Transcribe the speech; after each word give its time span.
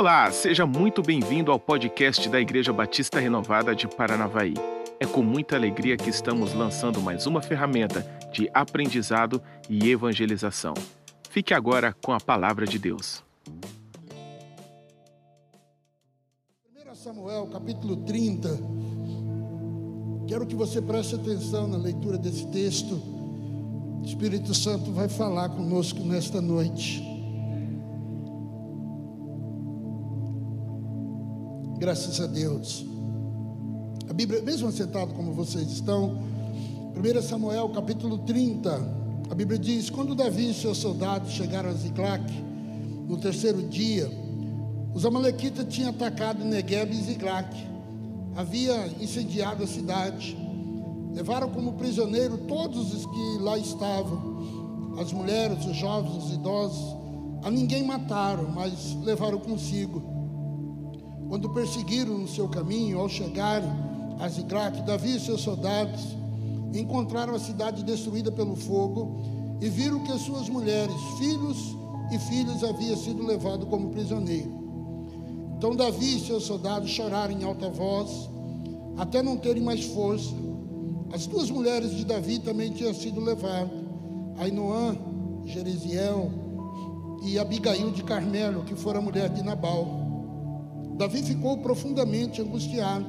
Olá, 0.00 0.32
seja 0.32 0.64
muito 0.64 1.02
bem-vindo 1.02 1.52
ao 1.52 1.60
podcast 1.60 2.26
da 2.30 2.40
Igreja 2.40 2.72
Batista 2.72 3.20
Renovada 3.20 3.76
de 3.76 3.86
Paranavaí. 3.86 4.54
É 4.98 5.04
com 5.04 5.20
muita 5.20 5.56
alegria 5.56 5.94
que 5.94 6.08
estamos 6.08 6.54
lançando 6.54 7.02
mais 7.02 7.26
uma 7.26 7.42
ferramenta 7.42 8.00
de 8.32 8.48
aprendizado 8.54 9.42
e 9.68 9.90
evangelização. 9.90 10.72
Fique 11.28 11.52
agora 11.52 11.94
com 12.02 12.12
a 12.12 12.18
palavra 12.18 12.64
de 12.64 12.78
Deus. 12.78 13.22
1 16.74 16.94
Samuel, 16.94 17.48
capítulo 17.48 17.96
30. 17.96 18.48
Quero 20.26 20.46
que 20.46 20.56
você 20.56 20.80
preste 20.80 21.14
atenção 21.14 21.68
na 21.68 21.76
leitura 21.76 22.16
desse 22.16 22.50
texto. 22.50 22.94
O 22.94 24.02
Espírito 24.06 24.54
Santo 24.54 24.92
vai 24.92 25.10
falar 25.10 25.50
conosco 25.50 26.00
nesta 26.00 26.40
noite. 26.40 27.09
Graças 31.80 32.20
a 32.20 32.26
Deus. 32.26 32.84
A 34.06 34.12
Bíblia, 34.12 34.42
mesmo 34.42 34.70
sentado 34.70 35.14
como 35.14 35.32
vocês 35.32 35.66
estão, 35.72 36.18
1 36.94 37.22
Samuel 37.22 37.70
capítulo 37.70 38.18
30, 38.18 38.70
a 39.30 39.34
Bíblia 39.34 39.58
diz: 39.58 39.88
Quando 39.88 40.14
Davi 40.14 40.50
e 40.50 40.52
seus 40.52 40.76
soldados 40.76 41.30
chegaram 41.30 41.70
a 41.70 41.72
Ziclac, 41.72 42.22
no 43.08 43.16
terceiro 43.16 43.62
dia, 43.62 44.10
os 44.92 45.06
Amalequitas 45.06 45.64
tinham 45.74 45.88
atacado 45.88 46.44
Negueb 46.44 46.92
e 46.92 47.02
Ziclac, 47.02 47.48
havia 48.36 48.88
incendiado 49.00 49.64
a 49.64 49.66
cidade, 49.66 50.36
levaram 51.14 51.48
como 51.48 51.72
prisioneiro 51.72 52.36
todos 52.46 52.92
os 52.92 53.06
que 53.06 53.38
lá 53.42 53.56
estavam, 53.56 54.98
as 55.00 55.14
mulheres, 55.14 55.64
os 55.64 55.76
jovens, 55.78 56.24
os 56.24 56.30
idosos, 56.34 56.94
a 57.42 57.50
ninguém 57.50 57.82
mataram, 57.86 58.50
mas 58.50 58.94
levaram 59.02 59.38
consigo 59.38 60.19
quando 61.30 61.48
perseguiram 61.48 62.18
no 62.18 62.26
seu 62.26 62.48
caminho, 62.48 62.98
ao 62.98 63.08
chegarem 63.08 63.70
a 64.18 64.28
Ziglac, 64.28 64.82
Davi 64.82 65.14
e 65.14 65.20
seus 65.20 65.40
soldados 65.42 66.16
encontraram 66.74 67.36
a 67.36 67.38
cidade 67.38 67.84
destruída 67.84 68.32
pelo 68.32 68.56
fogo 68.56 69.22
e 69.60 69.68
viram 69.68 70.00
que 70.00 70.10
as 70.10 70.22
suas 70.22 70.48
mulheres, 70.48 70.94
filhos 71.18 71.76
e 72.10 72.18
filhas 72.18 72.64
haviam 72.64 72.96
sido 72.96 73.24
levados 73.24 73.68
como 73.68 73.90
prisioneiros. 73.90 74.52
Então 75.56 75.76
Davi 75.76 76.16
e 76.16 76.26
seus 76.26 76.42
soldados 76.42 76.90
choraram 76.90 77.32
em 77.32 77.44
alta 77.44 77.70
voz, 77.70 78.28
até 78.98 79.22
não 79.22 79.36
terem 79.36 79.62
mais 79.62 79.84
força. 79.84 80.34
As 81.12 81.28
duas 81.28 81.48
mulheres 81.48 81.92
de 81.92 82.04
Davi 82.04 82.40
também 82.40 82.72
tinham 82.72 82.92
sido 82.92 83.20
levadas, 83.20 83.70
Ainoã, 84.36 84.96
Jeresiel 85.44 86.28
e 87.22 87.38
Abigail 87.38 87.92
de 87.92 88.02
Carmelo, 88.02 88.64
que 88.64 88.74
fora 88.74 89.00
mulher 89.00 89.28
de 89.28 89.44
Nabal. 89.44 89.99
Davi 91.00 91.22
ficou 91.22 91.56
profundamente 91.56 92.42
angustiado, 92.42 93.06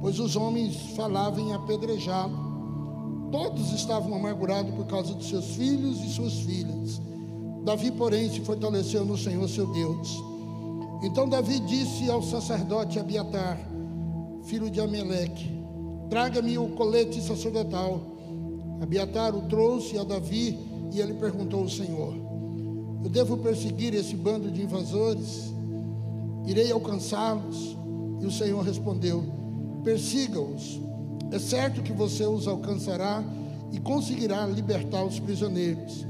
pois 0.00 0.18
os 0.18 0.36
homens 0.36 0.74
falavam 0.96 1.50
em 1.50 1.52
apedrejá-lo. 1.52 3.28
Todos 3.30 3.72
estavam 3.72 4.14
amargurados 4.14 4.74
por 4.74 4.86
causa 4.86 5.14
de 5.14 5.26
seus 5.26 5.44
filhos 5.54 6.02
e 6.02 6.08
suas 6.08 6.32
filhas. 6.40 6.98
Davi, 7.62 7.90
porém, 7.90 8.30
se 8.30 8.40
fortaleceu 8.40 9.04
no 9.04 9.18
Senhor 9.18 9.46
seu 9.50 9.70
Deus. 9.70 10.16
Então 11.02 11.28
Davi 11.28 11.60
disse 11.60 12.10
ao 12.10 12.22
sacerdote 12.22 12.98
Abiatar, 12.98 13.60
filho 14.44 14.70
de 14.70 14.80
Ameleque: 14.80 15.50
Traga-me 16.08 16.56
o 16.56 16.70
colete 16.70 17.20
sacerdotal. 17.20 18.00
Abiatar 18.80 19.36
o 19.36 19.42
trouxe 19.42 19.98
a 19.98 20.04
Davi 20.04 20.58
e 20.90 20.98
ele 20.98 21.12
perguntou 21.12 21.60
ao 21.60 21.68
Senhor: 21.68 22.14
Eu 23.04 23.10
devo 23.10 23.36
perseguir 23.36 23.92
esse 23.92 24.16
bando 24.16 24.50
de 24.50 24.62
invasores? 24.62 25.59
Irei 26.46 26.70
alcançá-los. 26.70 27.76
E 28.20 28.26
o 28.26 28.30
Senhor 28.30 28.62
respondeu: 28.62 29.24
Persiga-os. 29.84 30.80
É 31.30 31.38
certo 31.38 31.82
que 31.82 31.92
você 31.92 32.26
os 32.26 32.48
alcançará 32.48 33.22
e 33.72 33.78
conseguirá 33.78 34.46
libertar 34.46 35.04
os 35.04 35.20
prisioneiros. 35.20 36.06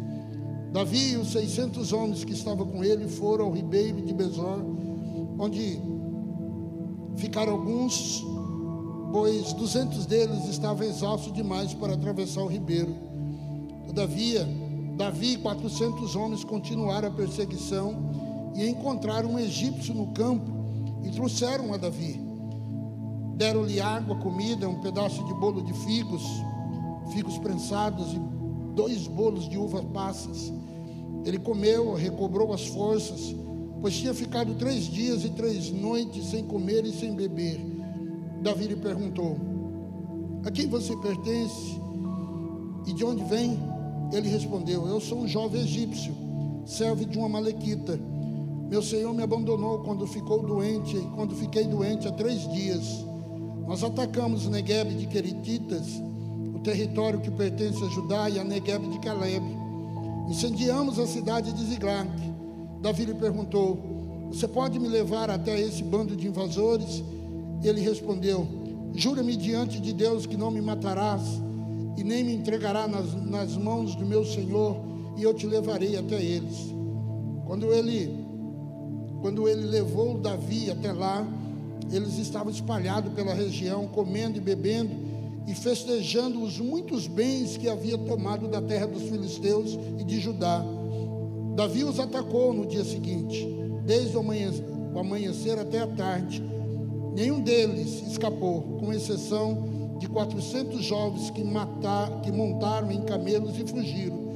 Davi 0.72 1.12
e 1.12 1.16
os 1.16 1.32
600 1.32 1.92
homens 1.92 2.24
que 2.24 2.32
estavam 2.32 2.66
com 2.66 2.82
ele 2.82 3.06
foram 3.08 3.46
ao 3.46 3.52
ribeiro 3.52 4.00
de 4.00 4.14
Besor, 4.14 4.62
onde 5.38 5.80
ficaram 7.16 7.52
alguns, 7.52 8.24
pois 9.12 9.52
200 9.52 10.06
deles 10.06 10.48
estavam 10.48 10.86
exaustos 10.86 11.32
demais 11.32 11.74
para 11.74 11.94
atravessar 11.94 12.42
o 12.42 12.47
ribeiro. 12.47 12.94
Todavia, 13.86 14.48
Davi 14.97 15.32
e 15.32 15.38
400 15.38 16.14
homens 16.14 16.44
continuaram 16.44 17.08
a 17.08 17.10
perseguição 17.10 18.29
e 18.55 18.69
encontraram 18.69 19.33
um 19.33 19.38
egípcio 19.38 19.94
no 19.94 20.09
campo 20.09 20.50
e 21.03 21.11
trouxeram 21.11 21.72
a 21.72 21.77
Davi. 21.77 22.21
Deram-lhe 23.37 23.81
água, 23.81 24.16
comida, 24.16 24.69
um 24.69 24.81
pedaço 24.81 25.25
de 25.25 25.34
bolo 25.34 25.62
de 25.62 25.72
figos, 25.72 26.22
figos 27.12 27.39
prensados 27.39 28.12
e 28.12 28.21
dois 28.75 29.06
bolos 29.06 29.49
de 29.49 29.56
uvas 29.56 29.84
passas. 29.93 30.53
Ele 31.25 31.39
comeu, 31.39 31.94
recobrou 31.94 32.53
as 32.53 32.66
forças, 32.66 33.34
pois 33.81 33.97
tinha 33.97 34.12
ficado 34.12 34.55
três 34.55 34.84
dias 34.84 35.25
e 35.25 35.31
três 35.31 35.71
noites 35.71 36.27
sem 36.27 36.44
comer 36.44 36.84
e 36.84 36.93
sem 36.93 37.15
beber. 37.15 37.60
Davi 38.43 38.66
lhe 38.66 38.77
perguntou: 38.77 39.39
A 40.44 40.50
quem 40.50 40.66
você 40.66 40.94
pertence 40.97 41.81
e 42.87 42.93
de 42.93 43.05
onde 43.05 43.25
vem? 43.25 43.59
Ele 44.12 44.28
respondeu: 44.28 44.87
Eu 44.87 45.00
sou 45.00 45.21
um 45.21 45.28
jovem 45.28 45.62
egípcio, 45.62 46.15
servo 46.66 47.06
de 47.06 47.16
uma 47.16 47.28
malequita 47.28 47.99
meu 48.70 48.81
Senhor 48.81 49.12
me 49.12 49.20
abandonou 49.20 49.81
quando 49.81 50.06
ficou 50.06 50.47
doente, 50.47 50.97
quando 51.16 51.34
fiquei 51.34 51.64
doente 51.64 52.06
há 52.06 52.12
três 52.12 52.48
dias. 52.53 53.04
Nós 53.66 53.82
atacamos 53.82 54.47
Negueb 54.47 54.94
de 54.94 55.08
Querititas, 55.08 55.88
o 56.54 56.60
território 56.60 57.20
que 57.20 57.32
pertence 57.32 57.82
a 57.82 57.88
Judá, 57.88 58.30
e 58.30 58.38
a 58.38 58.44
Negueb 58.44 58.86
de 58.86 59.00
Caleb. 59.00 59.44
Incendiamos 60.28 61.00
a 61.00 61.06
cidade 61.09 61.53
de 61.53 61.64
Ziglag. 61.64 62.09
Davi 62.80 63.06
lhe 63.06 63.14
perguntou: 63.14 64.28
Você 64.30 64.47
pode 64.47 64.78
me 64.78 64.86
levar 64.86 65.30
até 65.30 65.60
esse 65.60 65.82
bando 65.82 66.14
de 66.14 66.28
invasores? 66.28 67.03
Ele 67.64 67.80
respondeu: 67.80 68.47
Jura-me 68.94 69.34
diante 69.34 69.80
de 69.80 69.92
Deus 69.92 70.26
que 70.26 70.36
não 70.36 70.53
me 70.53 70.60
matarás 70.60 71.22
e 71.97 72.04
nem 72.04 72.22
me 72.22 72.36
entregará 72.36 72.86
nas, 72.86 73.14
nas 73.14 73.56
mãos 73.56 73.97
do 73.97 74.06
meu 74.06 74.25
Senhor, 74.25 74.76
e 75.16 75.25
eu 75.25 75.34
te 75.34 75.44
levarei 75.44 75.97
até 75.97 76.22
eles. 76.22 76.72
Quando 77.44 77.66
ele 77.72 78.29
quando 79.20 79.48
ele 79.48 79.66
levou 79.66 80.19
Davi 80.19 80.70
até 80.70 80.92
lá, 80.92 81.26
eles 81.92 82.19
estavam 82.19 82.50
espalhados 82.50 83.12
pela 83.12 83.34
região, 83.34 83.86
comendo 83.86 84.38
e 84.38 84.41
bebendo 84.41 84.91
e 85.47 85.54
festejando 85.54 86.42
os 86.42 86.58
muitos 86.58 87.06
bens 87.06 87.56
que 87.56 87.69
havia 87.69 87.98
tomado 87.98 88.48
da 88.48 88.62
terra 88.62 88.86
dos 88.86 89.03
filisteus 89.03 89.78
e 89.98 90.04
de 90.04 90.20
Judá. 90.20 90.64
Davi 91.54 91.84
os 91.84 91.98
atacou 91.98 92.54
no 92.54 92.66
dia 92.66 92.84
seguinte, 92.84 93.47
desde 93.84 94.16
o 94.16 94.20
amanhecer 94.98 95.59
até 95.59 95.80
a 95.80 95.86
tarde. 95.86 96.42
Nenhum 97.14 97.41
deles 97.41 98.03
escapou, 98.09 98.78
com 98.78 98.92
exceção 98.92 99.97
de 99.98 100.09
400 100.09 100.82
jovens 100.82 101.28
que, 101.30 101.42
matar, 101.42 102.22
que 102.22 102.32
montaram 102.32 102.91
em 102.91 103.03
camelos 103.03 103.59
e 103.59 103.66
fugiram. 103.66 104.30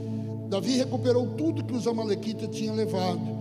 Davi 0.51 0.77
recuperou 0.77 1.29
tudo 1.29 1.65
que 1.65 1.75
os 1.75 1.87
amalequitas 1.87 2.55
tinham 2.55 2.75
levado 2.75 3.34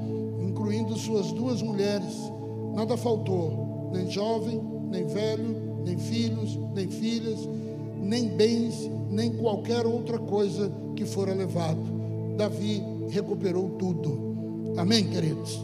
incluindo 0.64 0.96
suas 0.96 1.34
duas 1.34 1.62
mulheres, 1.62 2.32
nada 2.74 2.96
faltou, 2.96 3.90
nem 3.92 4.10
jovem, 4.10 4.62
nem 4.90 5.06
velho, 5.06 5.82
nem 5.84 5.98
filhos, 5.98 6.58
nem 6.74 6.88
filhas, 6.88 7.50
nem 8.02 8.30
bens, 8.30 8.90
nem 9.10 9.34
qualquer 9.34 9.86
outra 9.86 10.18
coisa 10.18 10.72
que 10.96 11.06
fora 11.06 11.34
levado. 11.34 11.82
Davi 12.38 12.82
recuperou 13.10 13.72
tudo. 13.72 14.74
Amém, 14.78 15.04
queridos? 15.10 15.62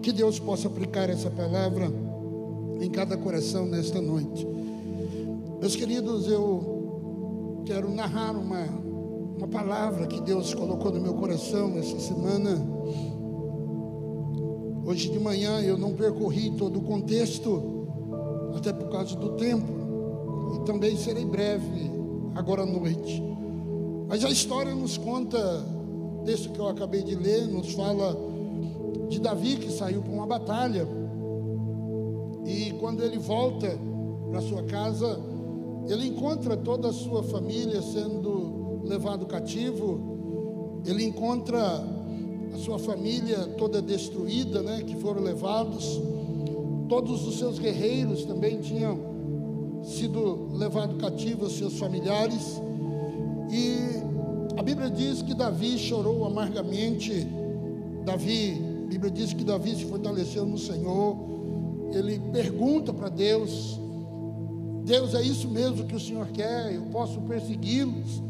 Que 0.00 0.12
Deus 0.12 0.38
possa 0.38 0.68
aplicar 0.68 1.10
essa 1.10 1.30
palavra 1.30 1.92
em 2.80 2.88
cada 2.88 3.18
coração 3.18 3.66
nesta 3.66 4.00
noite. 4.00 4.46
Meus 5.60 5.76
queridos, 5.76 6.26
eu 6.26 7.62
quero 7.66 7.90
narrar 7.90 8.34
uma, 8.34 8.64
uma 9.36 9.48
palavra 9.48 10.06
que 10.06 10.22
Deus 10.22 10.54
colocou 10.54 10.90
no 10.90 11.02
meu 11.02 11.12
coração 11.12 11.76
essa 11.76 12.00
semana 12.00 12.66
Hoje 14.88 15.10
de 15.10 15.18
manhã 15.18 15.60
eu 15.60 15.76
não 15.76 15.92
percorri 15.92 16.50
todo 16.52 16.78
o 16.78 16.82
contexto, 16.82 17.86
até 18.56 18.72
por 18.72 18.88
causa 18.88 19.14
do 19.16 19.32
tempo, 19.36 19.70
e 20.54 20.64
também 20.64 20.96
serei 20.96 21.26
breve 21.26 21.90
agora 22.34 22.62
à 22.62 22.66
noite. 22.66 23.22
Mas 24.08 24.24
a 24.24 24.30
história 24.30 24.74
nos 24.74 24.96
conta, 24.96 25.38
desse 26.24 26.48
que 26.48 26.58
eu 26.58 26.68
acabei 26.68 27.02
de 27.02 27.14
ler, 27.14 27.46
nos 27.48 27.74
fala 27.74 28.16
de 29.10 29.20
Davi 29.20 29.56
que 29.56 29.70
saiu 29.70 30.00
para 30.00 30.10
uma 30.10 30.26
batalha, 30.26 30.88
e 32.46 32.72
quando 32.80 33.04
ele 33.04 33.18
volta 33.18 33.78
para 34.30 34.40
sua 34.40 34.62
casa, 34.62 35.20
ele 35.86 36.06
encontra 36.06 36.56
toda 36.56 36.88
a 36.88 36.94
sua 36.94 37.22
família 37.24 37.82
sendo 37.82 38.80
levado 38.84 39.26
cativo, 39.26 40.80
ele 40.86 41.04
encontra 41.04 41.84
a 42.54 42.58
sua 42.58 42.78
família 42.78 43.38
toda 43.58 43.80
destruída, 43.80 44.62
né, 44.62 44.82
que 44.86 44.96
foram 44.96 45.22
levados. 45.22 46.00
Todos 46.88 47.26
os 47.26 47.38
seus 47.38 47.58
guerreiros 47.58 48.24
também 48.24 48.60
tinham 48.60 48.98
sido 49.84 50.48
levados 50.56 51.00
cativos, 51.00 51.52
seus 51.52 51.78
familiares. 51.78 52.60
E 53.50 54.58
a 54.58 54.62
Bíblia 54.62 54.90
diz 54.90 55.22
que 55.22 55.34
Davi 55.34 55.78
chorou 55.78 56.24
amargamente. 56.24 57.26
Davi, 58.04 58.60
a 58.84 58.88
Bíblia 58.88 59.10
diz 59.10 59.32
que 59.32 59.44
Davi 59.44 59.76
se 59.76 59.84
fortaleceu 59.84 60.46
no 60.46 60.58
Senhor. 60.58 61.16
Ele 61.92 62.18
pergunta 62.32 62.92
para 62.92 63.08
Deus: 63.08 63.78
Deus, 64.84 65.14
é 65.14 65.22
isso 65.22 65.48
mesmo 65.48 65.84
que 65.84 65.94
o 65.94 66.00
Senhor 66.00 66.26
quer? 66.28 66.74
Eu 66.74 66.82
posso 66.86 67.20
persegui-los? 67.20 68.22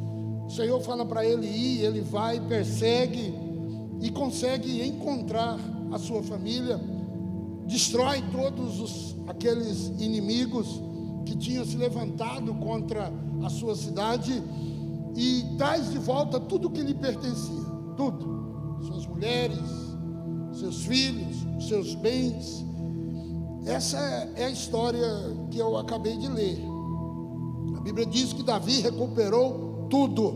O 0.46 0.50
Senhor 0.50 0.80
fala 0.80 1.04
para 1.04 1.24
ele 1.24 1.46
ir, 1.46 1.84
ele 1.84 2.00
vai, 2.00 2.40
persegue 2.40 3.47
e 4.00 4.10
consegue 4.10 4.86
encontrar 4.86 5.58
a 5.92 5.98
sua 5.98 6.22
família, 6.22 6.80
destrói 7.66 8.22
todos 8.30 8.80
os, 8.80 9.16
aqueles 9.26 9.88
inimigos 9.98 10.80
que 11.24 11.36
tinham 11.36 11.64
se 11.64 11.76
levantado 11.76 12.54
contra 12.54 13.12
a 13.42 13.50
sua 13.50 13.74
cidade 13.76 14.42
e 15.16 15.44
traz 15.56 15.90
de 15.90 15.98
volta 15.98 16.38
tudo 16.38 16.70
que 16.70 16.80
lhe 16.80 16.94
pertencia, 16.94 17.64
tudo, 17.96 18.78
suas 18.86 19.06
mulheres, 19.06 19.58
seus 20.52 20.84
filhos, 20.84 21.36
seus 21.66 21.94
bens. 21.94 22.64
Essa 23.66 23.98
é 24.36 24.46
a 24.46 24.50
história 24.50 25.06
que 25.50 25.58
eu 25.58 25.76
acabei 25.76 26.16
de 26.16 26.28
ler. 26.28 26.58
A 27.76 27.80
Bíblia 27.80 28.06
diz 28.06 28.32
que 28.32 28.42
Davi 28.42 28.80
recuperou 28.80 29.86
tudo. 29.90 30.34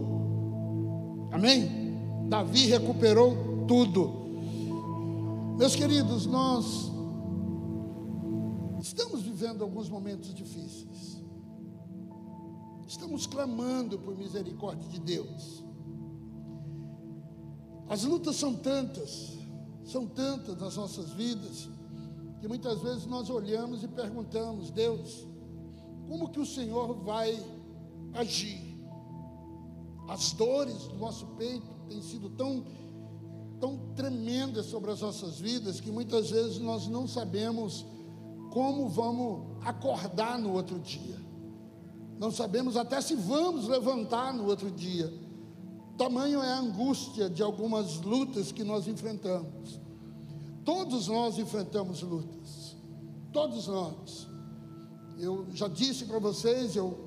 Amém? 1.30 1.96
Davi 2.28 2.66
recuperou 2.66 3.51
tudo. 3.72 5.56
Meus 5.56 5.74
queridos, 5.74 6.26
nós 6.26 6.92
estamos 8.82 9.22
vivendo 9.22 9.62
alguns 9.64 9.88
momentos 9.88 10.34
difíceis. 10.34 11.18
Estamos 12.86 13.26
clamando 13.26 13.98
por 13.98 14.14
misericórdia 14.14 14.86
de 14.90 15.00
Deus. 15.00 15.64
As 17.88 18.04
lutas 18.04 18.36
são 18.36 18.54
tantas, 18.54 19.38
são 19.86 20.06
tantas 20.06 20.58
nas 20.58 20.76
nossas 20.76 21.08
vidas, 21.12 21.66
que 22.42 22.48
muitas 22.48 22.78
vezes 22.82 23.06
nós 23.06 23.30
olhamos 23.30 23.82
e 23.82 23.88
perguntamos: 23.88 24.70
Deus, 24.70 25.26
como 26.06 26.28
que 26.28 26.40
o 26.40 26.44
Senhor 26.44 26.92
vai 27.02 27.42
agir? 28.12 28.78
As 30.08 30.32
dores 30.32 30.88
do 30.88 30.96
nosso 30.96 31.24
peito 31.38 31.72
têm 31.88 32.02
sido 32.02 32.28
tão, 32.28 32.66
tão 33.62 33.78
tremendas 33.94 34.66
sobre 34.66 34.90
as 34.90 35.00
nossas 35.00 35.38
vidas 35.38 35.78
que 35.78 35.88
muitas 35.88 36.30
vezes 36.30 36.58
nós 36.58 36.88
não 36.88 37.06
sabemos 37.06 37.86
como 38.50 38.88
vamos 38.88 39.56
acordar 39.64 40.36
no 40.36 40.52
outro 40.52 40.80
dia. 40.80 41.16
Não 42.18 42.32
sabemos 42.32 42.76
até 42.76 43.00
se 43.00 43.14
vamos 43.14 43.68
levantar 43.68 44.34
no 44.34 44.46
outro 44.46 44.68
dia. 44.68 45.14
Tamanho 45.96 46.42
é 46.42 46.52
a 46.52 46.58
angústia 46.58 47.30
de 47.30 47.40
algumas 47.40 48.00
lutas 48.00 48.50
que 48.50 48.64
nós 48.64 48.88
enfrentamos. 48.88 49.78
Todos 50.64 51.06
nós 51.06 51.38
enfrentamos 51.38 52.02
lutas. 52.02 52.76
Todos 53.32 53.68
nós. 53.68 54.26
Eu 55.16 55.46
já 55.54 55.68
disse 55.68 56.04
para 56.06 56.18
vocês, 56.18 56.74
eu 56.74 56.98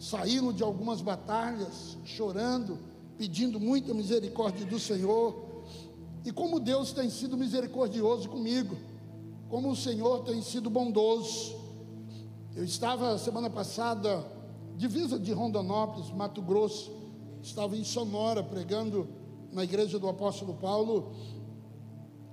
saímos 0.00 0.56
de 0.56 0.64
algumas 0.64 1.00
batalhas, 1.00 1.96
chorando, 2.04 2.76
pedindo 3.16 3.60
muita 3.60 3.94
misericórdia 3.94 4.66
do 4.66 4.80
Senhor. 4.80 5.49
E 6.24 6.32
como 6.32 6.60
Deus 6.60 6.92
tem 6.92 7.08
sido 7.08 7.36
misericordioso 7.36 8.28
comigo 8.28 8.76
como 9.50 9.68
o 9.70 9.76
Senhor 9.76 10.22
tem 10.22 10.40
sido 10.40 10.70
bondoso. 10.70 11.58
Eu 12.54 12.62
estava 12.62 13.18
semana 13.18 13.50
passada, 13.50 14.24
divisa 14.76 15.18
de 15.18 15.32
Rondonópolis, 15.32 16.08
Mato 16.12 16.40
Grosso, 16.40 16.92
estava 17.42 17.76
em 17.76 17.82
Sonora 17.82 18.44
pregando 18.44 19.08
na 19.52 19.64
igreja 19.64 19.98
do 19.98 20.08
apóstolo 20.08 20.54
Paulo, 20.54 21.12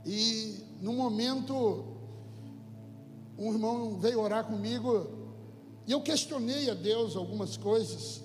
e 0.06 0.64
no 0.80 0.94
momento 0.94 1.86
um 3.36 3.52
irmão 3.52 3.98
veio 3.98 4.22
orar 4.22 4.46
comigo 4.46 5.08
e 5.88 5.92
eu 5.92 6.02
questionei 6.02 6.70
a 6.70 6.76
Deus 6.76 7.16
algumas 7.16 7.58
coisas. 7.58 8.22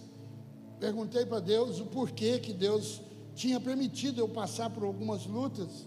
Perguntei 0.79 1.25
para 1.25 1.41
Deus 1.41 1.81
o 1.81 1.87
porquê 1.87 2.39
que 2.39 2.53
Deus 2.53 3.01
tinha 3.35 3.59
permitido 3.61 4.21
eu 4.21 4.29
passar 4.29 4.71
por 4.71 4.85
algumas 4.85 5.27
lutas. 5.27 5.87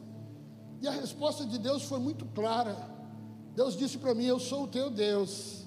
E 0.82 0.88
a 0.88 0.92
resposta 0.92 1.46
de 1.46 1.58
Deus 1.58 1.84
foi 1.84 2.00
muito 2.00 2.26
clara. 2.26 2.76
Deus 3.56 3.76
disse 3.76 3.98
para 3.98 4.14
mim: 4.14 4.26
Eu 4.26 4.40
sou 4.40 4.64
o 4.64 4.68
teu 4.68 4.90
Deus. 4.90 5.66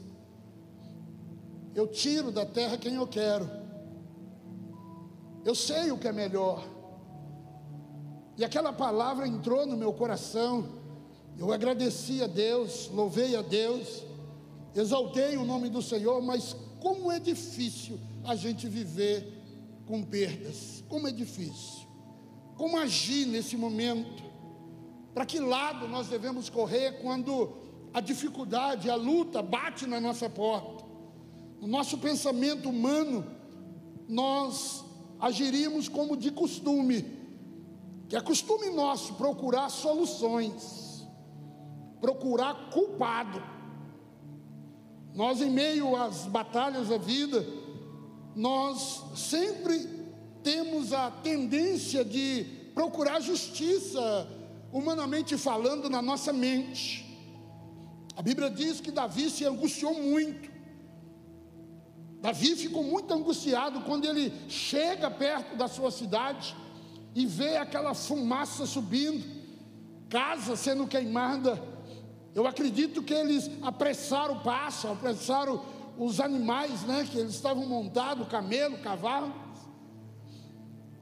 Eu 1.74 1.86
tiro 1.86 2.30
da 2.30 2.44
terra 2.44 2.76
quem 2.76 2.94
eu 2.94 3.06
quero. 3.06 3.48
Eu 5.44 5.54
sei 5.54 5.90
o 5.90 5.98
que 5.98 6.08
é 6.08 6.12
melhor. 6.12 6.64
E 8.36 8.44
aquela 8.44 8.72
palavra 8.72 9.26
entrou 9.26 9.66
no 9.66 9.76
meu 9.76 9.92
coração. 9.92 10.78
Eu 11.38 11.52
agradeci 11.52 12.22
a 12.22 12.26
Deus, 12.26 12.90
louvei 12.92 13.36
a 13.36 13.42
Deus, 13.42 14.02
exaltei 14.74 15.36
o 15.36 15.44
nome 15.44 15.68
do 15.68 15.80
Senhor, 15.80 16.20
mas 16.20 16.56
como 16.80 17.12
é 17.12 17.20
difícil 17.20 17.98
a 18.24 18.34
gente 18.34 18.68
viver 18.68 19.37
com 19.88 20.02
perdas. 20.02 20.84
Como 20.86 21.08
é 21.08 21.10
difícil. 21.10 21.88
Como 22.56 22.76
agir 22.76 23.26
nesse 23.26 23.56
momento? 23.56 24.22
Para 25.14 25.24
que 25.24 25.40
lado 25.40 25.88
nós 25.88 26.08
devemos 26.08 26.50
correr 26.50 27.00
quando 27.00 27.56
a 27.94 28.00
dificuldade, 28.00 28.90
a 28.90 28.94
luta 28.94 29.40
bate 29.40 29.86
na 29.86 29.98
nossa 29.98 30.28
porta. 30.28 30.84
No 31.58 31.66
nosso 31.66 31.96
pensamento 31.98 32.68
humano, 32.68 33.26
nós 34.06 34.84
agiríamos 35.18 35.88
como 35.88 36.16
de 36.16 36.30
costume, 36.30 37.04
que 38.08 38.14
é 38.14 38.20
costume 38.20 38.70
nosso 38.70 39.14
procurar 39.14 39.70
soluções, 39.70 41.06
procurar 42.00 42.70
culpado. 42.70 43.42
Nós, 45.14 45.40
em 45.40 45.50
meio 45.50 45.96
às 45.96 46.26
batalhas 46.26 46.88
da 46.88 46.98
vida, 46.98 47.44
nós 48.38 49.02
sempre 49.16 49.77
temos 50.98 51.06
a 51.06 51.10
tendência 51.22 52.04
de 52.04 52.44
procurar 52.74 53.20
justiça, 53.20 54.28
humanamente 54.72 55.36
falando, 55.36 55.88
na 55.88 56.02
nossa 56.02 56.32
mente. 56.32 57.06
A 58.16 58.22
Bíblia 58.22 58.50
diz 58.50 58.80
que 58.80 58.90
Davi 58.90 59.30
se 59.30 59.44
angustiou 59.44 59.94
muito. 59.94 60.50
Davi 62.20 62.56
ficou 62.56 62.82
muito 62.82 63.14
angustiado 63.14 63.82
quando 63.82 64.04
ele 64.06 64.32
chega 64.48 65.08
perto 65.08 65.56
da 65.56 65.68
sua 65.68 65.90
cidade 65.92 66.56
e 67.14 67.24
vê 67.26 67.56
aquela 67.56 67.94
fumaça 67.94 68.66
subindo, 68.66 69.24
casa 70.08 70.56
sendo 70.56 70.86
queimada. 70.86 71.62
Eu 72.34 72.46
acredito 72.46 73.02
que 73.02 73.14
eles 73.14 73.48
apressaram 73.62 74.34
o 74.34 74.40
passo, 74.40 74.88
apressaram 74.88 75.64
os 75.96 76.20
animais, 76.20 76.82
né, 76.82 77.06
que 77.10 77.18
eles 77.18 77.34
estavam 77.34 77.66
montados, 77.66 78.28
camelo, 78.28 78.78
cavalo. 78.78 79.47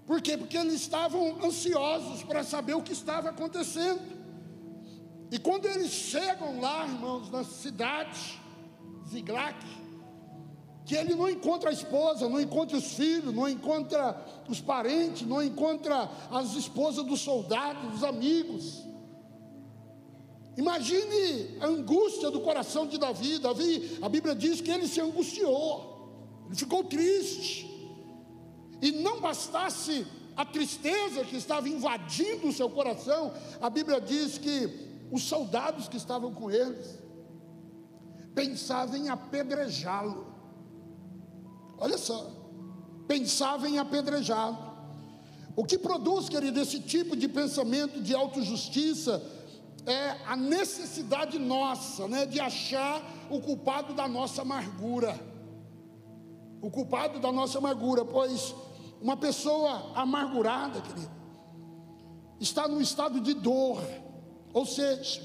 Por 0.06 0.22
quê? 0.22 0.38
Porque 0.38 0.56
eles 0.56 0.74
estavam 0.74 1.44
ansiosos 1.44 2.22
para 2.22 2.44
saber 2.44 2.74
o 2.74 2.82
que 2.82 2.92
estava 2.92 3.30
acontecendo. 3.30 4.00
E 5.32 5.38
quando 5.38 5.66
eles 5.66 5.90
chegam 5.90 6.60
lá, 6.60 6.86
irmãos, 6.86 7.28
na 7.30 7.42
cidade, 7.42 8.40
Ziglac, 9.08 9.58
que 10.84 10.94
ele 10.94 11.16
não 11.16 11.28
encontra 11.28 11.70
a 11.70 11.72
esposa, 11.72 12.28
não 12.28 12.40
encontra 12.40 12.76
os 12.76 12.94
filhos, 12.94 13.34
não 13.34 13.48
encontra 13.48 14.24
os 14.48 14.60
parentes, 14.60 15.26
não 15.26 15.42
encontra 15.42 16.08
as 16.30 16.54
esposas 16.54 17.04
dos 17.04 17.20
soldados, 17.20 17.90
dos 17.90 18.04
amigos. 18.04 18.84
Imagine 20.56 21.58
a 21.60 21.66
angústia 21.66 22.30
do 22.30 22.40
coração 22.40 22.86
de 22.86 22.96
Davi. 22.96 23.40
Davi, 23.40 23.98
a 24.00 24.08
Bíblia 24.08 24.36
diz 24.36 24.60
que 24.60 24.70
ele 24.70 24.86
se 24.86 25.00
angustiou, 25.00 26.44
ele 26.46 26.54
ficou 26.54 26.84
triste. 26.84 27.75
E 28.80 28.92
não 28.92 29.20
bastasse 29.20 30.06
a 30.36 30.44
tristeza 30.44 31.24
que 31.24 31.36
estava 31.36 31.68
invadindo 31.68 32.48
o 32.48 32.52
seu 32.52 32.68
coração, 32.68 33.32
a 33.60 33.70
Bíblia 33.70 34.00
diz 34.00 34.36
que 34.36 35.08
os 35.10 35.22
soldados 35.22 35.88
que 35.88 35.96
estavam 35.96 36.34
com 36.34 36.50
eles 36.50 36.98
pensavam 38.34 38.96
em 38.96 39.08
apedrejá-lo. 39.08 40.26
Olha 41.78 41.96
só, 41.96 42.30
pensavam 43.08 43.66
em 43.66 43.78
apedrejá-lo. 43.78 44.58
O 45.56 45.64
que 45.64 45.78
produz, 45.78 46.28
querido, 46.28 46.60
esse 46.60 46.80
tipo 46.80 47.16
de 47.16 47.28
pensamento 47.28 48.02
de 48.02 48.14
autojustiça 48.14 49.22
é 49.86 50.10
a 50.26 50.36
necessidade 50.36 51.38
nossa, 51.38 52.06
né, 52.08 52.26
de 52.26 52.38
achar 52.38 53.02
o 53.30 53.40
culpado 53.40 53.94
da 53.94 54.06
nossa 54.06 54.42
amargura. 54.42 55.18
O 56.60 56.70
culpado 56.70 57.20
da 57.20 57.32
nossa 57.32 57.56
amargura, 57.56 58.04
pois 58.04 58.54
uma 59.00 59.16
pessoa 59.16 59.92
amargurada, 59.94 60.80
querido, 60.80 61.10
está 62.40 62.66
num 62.68 62.80
estado 62.80 63.20
de 63.20 63.34
dor, 63.34 63.82
ou 64.52 64.64
seja, 64.64 65.22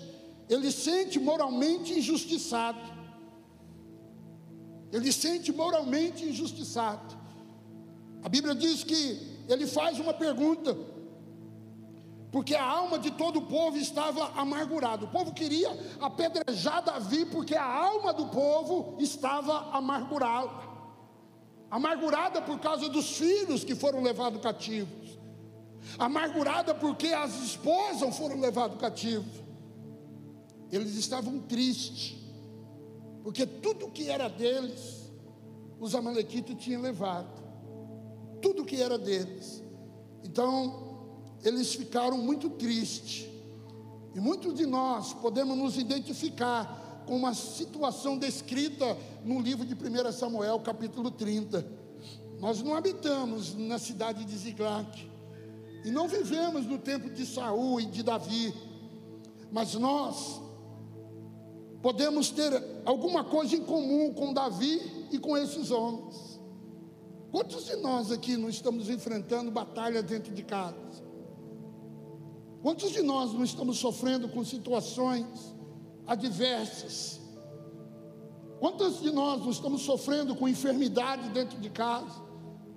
ele 0.49 0.71
sente 0.71 1.19
moralmente 1.19 1.93
injustiçado. 1.93 2.91
Ele 4.91 5.11
sente 5.11 5.53
moralmente 5.53 6.25
injustiçado. 6.25 7.17
A 8.21 8.27
Bíblia 8.27 8.53
diz 8.53 8.83
que 8.83 9.41
ele 9.47 9.65
faz 9.65 9.97
uma 9.99 10.13
pergunta, 10.13 10.77
porque 12.29 12.53
a 12.53 12.63
alma 12.63 12.99
de 12.99 13.11
todo 13.11 13.39
o 13.39 13.47
povo 13.47 13.77
estava 13.77 14.31
amargurada. 14.31 15.05
O 15.05 15.07
povo 15.07 15.33
queria 15.33 15.69
apedrejar 16.01 16.83
Davi, 16.83 17.25
porque 17.25 17.55
a 17.55 17.65
alma 17.65 18.13
do 18.13 18.27
povo 18.27 18.97
estava 18.99 19.69
amargurada 19.71 20.70
amargurada 21.71 22.41
por 22.41 22.59
causa 22.59 22.89
dos 22.89 23.17
filhos 23.17 23.63
que 23.63 23.73
foram 23.73 24.03
levados 24.03 24.41
cativos, 24.41 25.17
amargurada 25.97 26.75
porque 26.75 27.07
as 27.07 27.41
esposas 27.41 28.17
foram 28.17 28.37
levadas 28.41 28.77
cativos. 28.77 29.41
Eles 30.69 30.95
estavam 30.95 31.39
tristes, 31.39 32.17
porque 33.23 33.45
tudo 33.45 33.89
que 33.89 34.09
era 34.09 34.27
deles, 34.27 35.09
os 35.79 35.95
amalequitas 35.95 36.57
tinham 36.57 36.81
levado, 36.81 37.41
tudo 38.41 38.65
que 38.65 38.81
era 38.81 38.97
deles. 38.97 39.63
Então, 40.23 41.07
eles 41.43 41.73
ficaram 41.73 42.17
muito 42.17 42.49
tristes. 42.49 43.27
E 44.13 44.19
muitos 44.19 44.53
de 44.55 44.65
nós 44.65 45.13
podemos 45.13 45.57
nos 45.57 45.77
identificar 45.77 46.90
uma 47.15 47.33
situação 47.33 48.17
descrita 48.17 48.97
no 49.25 49.39
livro 49.41 49.65
de 49.65 49.73
1 49.73 50.11
Samuel, 50.13 50.59
capítulo 50.61 51.11
30. 51.11 51.65
Nós 52.39 52.61
não 52.61 52.73
habitamos 52.73 53.53
na 53.53 53.77
cidade 53.77 54.23
de 54.23 54.37
Ziglac 54.37 55.09
e 55.83 55.91
não 55.91 56.07
vivemos 56.07 56.65
no 56.65 56.77
tempo 56.77 57.09
de 57.09 57.25
Saul 57.25 57.81
e 57.81 57.85
de 57.85 58.01
Davi, 58.01 58.53
mas 59.51 59.73
nós 59.73 60.41
podemos 61.81 62.29
ter 62.29 62.63
alguma 62.85 63.23
coisa 63.25 63.55
em 63.55 63.63
comum 63.63 64.13
com 64.13 64.33
Davi 64.33 65.07
e 65.11 65.19
com 65.19 65.37
esses 65.37 65.69
homens. 65.69 66.39
Quantos 67.29 67.65
de 67.65 67.75
nós 67.75 68.11
aqui 68.11 68.37
não 68.37 68.49
estamos 68.49 68.89
enfrentando 68.89 69.51
batalha 69.51 70.01
dentro 70.01 70.33
de 70.33 70.43
casa? 70.43 70.77
Quantos 72.61 72.91
de 72.91 73.01
nós 73.01 73.33
não 73.33 73.43
estamos 73.43 73.79
sofrendo 73.79 74.29
com 74.29 74.43
situações 74.45 75.25
adversas. 76.05 77.19
Quantos 78.59 79.01
de 79.01 79.11
nós 79.11 79.41
não 79.41 79.49
estamos 79.49 79.81
sofrendo 79.81 80.35
com 80.35 80.47
enfermidade 80.47 81.29
dentro 81.29 81.59
de 81.59 81.69
casa, 81.69 82.21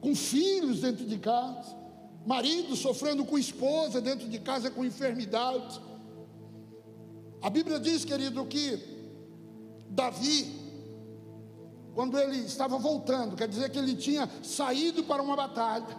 com 0.00 0.14
filhos 0.14 0.80
dentro 0.80 1.04
de 1.04 1.18
casa, 1.18 1.76
marido 2.26 2.74
sofrendo 2.74 3.24
com 3.24 3.36
esposa 3.36 4.00
dentro 4.00 4.28
de 4.28 4.38
casa 4.38 4.70
com 4.70 4.84
enfermidade? 4.84 5.80
A 7.42 7.50
Bíblia 7.50 7.78
diz, 7.78 8.04
querido, 8.04 8.46
que 8.46 8.78
Davi, 9.90 10.50
quando 11.94 12.18
ele 12.18 12.38
estava 12.38 12.78
voltando, 12.78 13.36
quer 13.36 13.46
dizer 13.46 13.70
que 13.70 13.78
ele 13.78 13.94
tinha 13.94 14.28
saído 14.42 15.04
para 15.04 15.22
uma 15.22 15.36
batalha, 15.36 15.98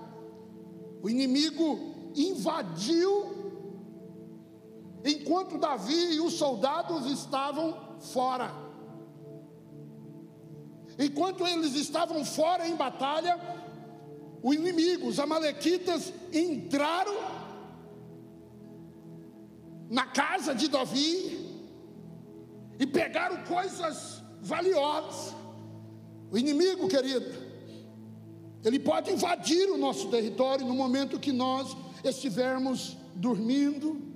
o 1.04 1.10
inimigo 1.10 2.12
invadiu 2.16 3.35
enquanto 5.06 5.60
Davi 5.60 6.16
e 6.16 6.20
os 6.20 6.34
soldados 6.34 7.06
estavam 7.06 7.78
fora. 8.00 8.52
Enquanto 10.98 11.46
eles 11.46 11.76
estavam 11.76 12.26
fora 12.26 12.68
em 12.68 12.76
batalha, 12.76 13.40
o 14.42 14.54
inimigo, 14.54 15.08
os 15.08 15.20
amalequitas, 15.20 16.12
entraram 16.34 17.16
na 19.90 20.08
casa 20.08 20.56
de 20.56 20.68
Davi 20.68 21.62
e 22.80 22.88
pegaram 22.88 23.44
coisas 23.44 24.24
valiosas. 24.42 25.36
O 26.32 26.38
inimigo, 26.38 26.88
querido, 26.88 27.32
ele 28.64 28.80
pode 28.80 29.12
invadir 29.12 29.70
o 29.70 29.78
nosso 29.78 30.10
território 30.10 30.66
no 30.66 30.74
momento 30.74 31.20
que 31.20 31.32
nós 31.32 31.78
estivermos 32.04 32.98
dormindo, 33.16 34.15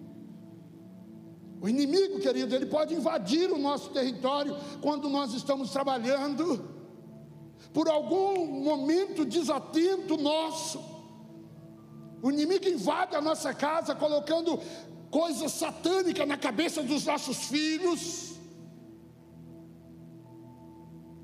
o 1.61 1.67
inimigo, 1.67 2.19
querido, 2.19 2.55
ele 2.55 2.65
pode 2.65 2.93
invadir 2.93 3.51
o 3.51 3.57
nosso 3.57 3.89
território 3.89 4.55
quando 4.81 5.09
nós 5.09 5.33
estamos 5.33 5.71
trabalhando, 5.71 6.69
por 7.73 7.89
algum 7.89 8.45
momento 8.45 9.25
desatento 9.25 10.15
nosso. 10.15 10.79
O 12.21 12.31
inimigo 12.31 12.67
invade 12.67 13.15
a 13.15 13.21
nossa 13.21 13.53
casa 13.53 13.93
colocando 13.93 14.59
coisas 15.11 15.51
satânicas 15.51 16.27
na 16.27 16.37
cabeça 16.37 16.81
dos 16.81 17.05
nossos 17.05 17.45
filhos. 17.45 18.35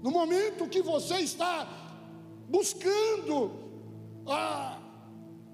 No 0.03 0.11
momento 0.11 0.67
que 0.67 0.81
você 0.81 1.19
está 1.19 1.67
buscando 2.49 3.51
ah, 4.27 4.79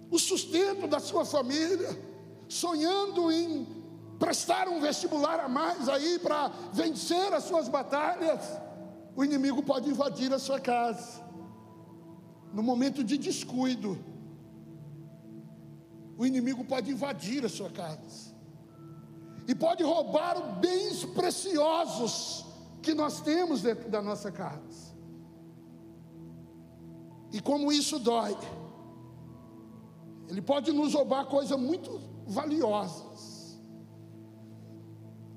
o 0.10 0.18
sustento 0.18 0.88
da 0.88 1.00
sua 1.00 1.24
família, 1.24 1.98
sonhando 2.48 3.32
em 3.32 3.81
prestar 4.22 4.70
um 4.70 4.80
vestibular 4.80 5.40
a 5.40 5.50
mais 5.50 5.90
aí 5.90 6.20
para 6.20 6.50
vencer 6.72 7.34
as 7.34 7.44
suas 7.46 7.68
batalhas, 7.68 8.40
o 9.16 9.26
inimigo 9.26 9.64
pode 9.64 9.90
invadir 9.90 10.32
a 10.32 10.38
sua 10.38 10.60
casa. 10.60 11.20
No 12.54 12.62
momento 12.62 13.04
de 13.04 13.18
descuido, 13.18 13.98
o 16.16 16.24
inimigo 16.24 16.64
pode 16.64 16.92
invadir 16.92 17.44
a 17.44 17.50
sua 17.50 17.72
casa. 17.72 18.32
E 19.48 19.56
pode 19.56 19.84
roubar 19.84 20.60
bens 20.60 21.04
preciosos 21.04 22.46
que 22.84 22.94
nós 22.94 23.22
temos 23.22 23.64
dentro 23.64 23.90
da 23.90 24.04
nossa 24.04 24.32
casa. 24.32 24.92
E 27.32 27.42
como 27.42 27.72
isso 27.72 27.98
dói, 27.98 28.38
ele 30.30 30.44
pode 30.44 30.72
nos 30.72 30.94
roubar 30.94 31.26
coisas 31.26 31.60
muito 31.60 32.00
valiosas. 32.28 33.31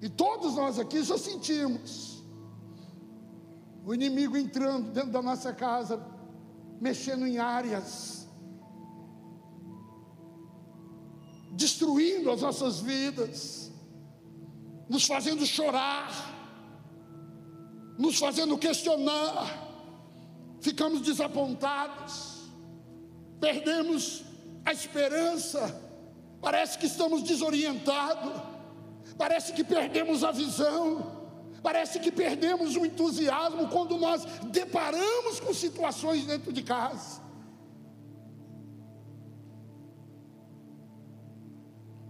E 0.05 0.09
todos 0.11 0.57
nós 0.57 0.79
aqui 0.79 1.03
já 1.03 1.17
sentimos 1.17 2.23
o 3.87 3.95
inimigo 3.95 4.37
entrando 4.37 4.93
dentro 4.93 5.11
da 5.11 5.23
nossa 5.23 5.51
casa, 5.51 5.99
mexendo 6.79 7.27
em 7.27 7.39
áreas, 7.39 8.29
destruindo 11.53 12.31
as 12.31 12.43
nossas 12.43 12.81
vidas, 12.81 13.73
nos 14.91 15.07
fazendo 15.07 15.47
chorar, 15.47 16.13
nos 17.99 18.19
fazendo 18.19 18.59
questionar, 18.59 19.47
ficamos 20.61 21.01
desapontados, 21.01 22.43
perdemos 23.41 24.23
a 24.67 24.73
esperança, 24.75 25.81
parece 26.43 26.77
que 26.77 26.85
estamos 26.85 27.23
desorientados 27.23 28.54
Parece 29.17 29.53
que 29.53 29.63
perdemos 29.63 30.25
a 30.25 30.33
visão, 30.33 31.25
parece 31.63 32.01
que 32.01 32.11
perdemos 32.11 32.77
o 32.77 32.85
entusiasmo 32.85 33.69
quando 33.69 33.97
nós 33.97 34.25
deparamos 34.51 35.41
com 35.41 35.55
situações 35.55 36.27
dentro 36.27 36.53
de 36.53 36.63
casa. 36.63 37.23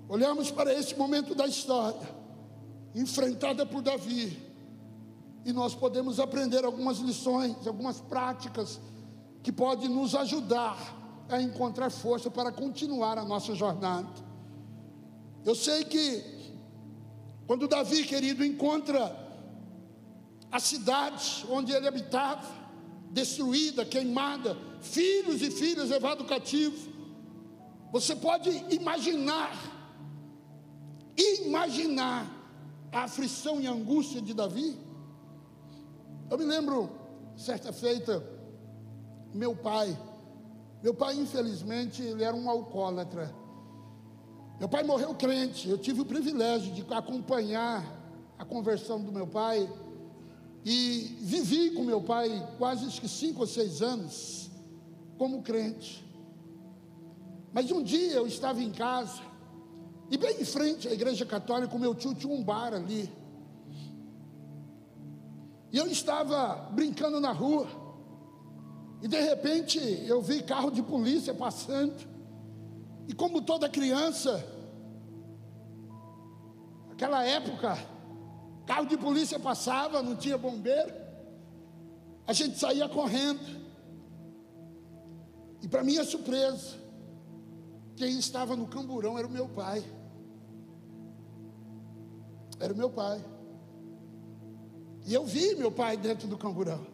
Olhamos 0.09 0.51
para 0.51 0.73
esse 0.73 0.95
momento 0.97 1.35
da 1.35 1.47
história, 1.47 2.09
enfrentada 2.95 3.67
por 3.67 3.83
Davi, 3.83 4.39
e 5.45 5.53
nós 5.53 5.75
podemos 5.75 6.19
aprender 6.19 6.65
algumas 6.65 6.99
lições, 6.99 7.67
algumas 7.67 8.01
práticas 8.01 8.81
que 9.43 9.53
podem 9.53 9.89
nos 9.89 10.15
ajudar 10.15 10.79
a 11.29 11.41
encontrar 11.41 11.91
força 11.91 12.31
para 12.31 12.51
continuar 12.51 13.19
a 13.19 13.25
nossa 13.25 13.55
jornada. 13.55 14.09
Eu 15.45 15.55
sei 15.55 15.85
que 15.85 16.34
quando 17.47 17.69
Davi, 17.69 18.05
querido, 18.05 18.45
encontra 18.45 19.25
a 20.51 20.61
cidade 20.61 21.45
onde 21.51 21.73
ele 21.73 21.87
habitava, 21.87 22.47
destruída, 23.11 23.85
queimada, 23.85 24.57
filhos 24.81 25.43
e 25.43 25.51
filhas 25.51 25.91
levados 25.91 26.27
cativo, 26.27 26.93
você 27.93 28.17
pode 28.17 28.51
imaginar, 28.71 29.53
imaginar 31.17 32.27
a 32.91 33.05
aflição 33.05 33.61
e 33.61 33.67
a 33.67 33.73
angústia 33.73 34.21
de 34.21 34.35
Davi. 34.35 34.77
Eu 36.31 36.39
me 36.39 36.45
lembro, 36.45 36.91
certa 37.37 37.73
feita, 37.73 38.25
meu 39.33 39.55
pai, 39.55 39.97
meu 40.83 40.95
pai, 40.95 41.15
infelizmente, 41.15 42.03
ele 42.03 42.23
era 42.23 42.35
um 42.35 42.49
alcoólatra. 42.49 43.35
Meu 44.59 44.69
pai 44.69 44.83
morreu 44.85 45.15
crente, 45.15 45.69
eu 45.69 45.77
tive 45.77 46.01
o 46.01 46.05
privilégio 46.05 46.73
de 46.73 46.85
acompanhar 46.95 47.85
a 48.39 48.45
conversão 48.45 49.01
do 49.01 49.13
meu 49.13 49.27
pai 49.27 49.69
e 50.65 51.17
vivi 51.21 51.71
com 51.71 51.83
meu 51.83 52.01
pai 52.01 52.55
quase 52.57 52.87
que 53.01 53.09
cinco 53.09 53.41
ou 53.41 53.47
seis 53.47 53.83
anos 53.83 54.51
como 55.19 55.43
crente. 55.43 56.05
Mas 57.53 57.71
um 57.71 57.83
dia 57.83 58.13
eu 58.13 58.27
estava 58.27 58.61
em 58.63 58.71
casa 58.71 59.23
E 60.11 60.17
bem 60.17 60.41
em 60.41 60.45
frente 60.45 60.89
à 60.89 60.93
igreja 60.93 61.25
católica, 61.25 61.75
o 61.75 61.79
meu 61.79 61.95
tio 61.95 62.15
tinha 62.15 62.33
um 62.33 62.43
bar 62.43 62.75
ali. 62.75 63.11
E 65.73 65.77
eu 65.77 65.87
estava 65.89 66.71
brincando 66.71 67.19
na 67.19 67.33
rua. 67.33 67.67
E 69.03 69.09
de 69.09 69.21
repente 69.21 69.79
eu 70.07 70.23
vi 70.23 70.43
carro 70.43 70.71
de 70.71 70.83
polícia 70.83 71.35
passando. 71.35 72.14
E 73.07 73.13
como 73.13 73.43
toda 73.43 73.69
criança, 73.69 74.45
aquela 76.91 77.25
época, 77.25 77.77
carro 78.67 78.87
de 78.87 78.97
polícia 78.97 79.39
passava, 79.39 80.03
não 80.03 80.17
tinha 80.17 80.39
bombeiro. 80.39 80.93
A 82.27 82.33
gente 82.33 82.59
saía 82.59 82.89
correndo. 82.89 83.63
E 85.61 85.69
para 85.69 85.83
minha 85.83 86.05
surpresa, 86.05 86.77
quem 87.97 88.19
estava 88.19 88.57
no 88.57 88.67
camburão 88.67 89.19
era 89.19 89.27
o 89.27 89.31
meu 89.31 89.49
pai. 89.49 89.85
Era 92.59 92.73
o 92.73 92.77
meu 92.77 92.91
pai. 92.91 93.23
E 95.07 95.13
eu 95.13 95.25
vi 95.25 95.55
meu 95.55 95.71
pai 95.71 95.97
dentro 95.97 96.27
do 96.27 96.39
camburão. 96.39 96.87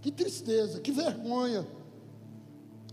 Que 0.00 0.10
tristeza, 0.10 0.80
que 0.80 0.92
vergonha. 0.92 1.66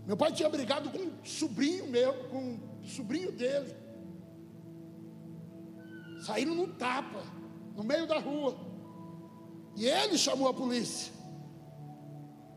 Meu 0.08 0.16
pai 0.16 0.32
tinha 0.32 0.48
brigado 0.48 0.88
com 0.88 0.96
um 0.96 1.12
sobrinho 1.22 1.86
meu, 1.86 2.14
com 2.30 2.38
um 2.38 2.88
sobrinho 2.88 3.30
dele. 3.30 3.76
Saíram 6.24 6.54
no 6.54 6.66
tapa, 6.66 7.22
no 7.76 7.84
meio 7.84 8.06
da 8.06 8.18
rua. 8.18 8.56
E 9.76 9.84
ele 9.84 10.16
chamou 10.16 10.48
a 10.48 10.54
polícia. 10.54 11.12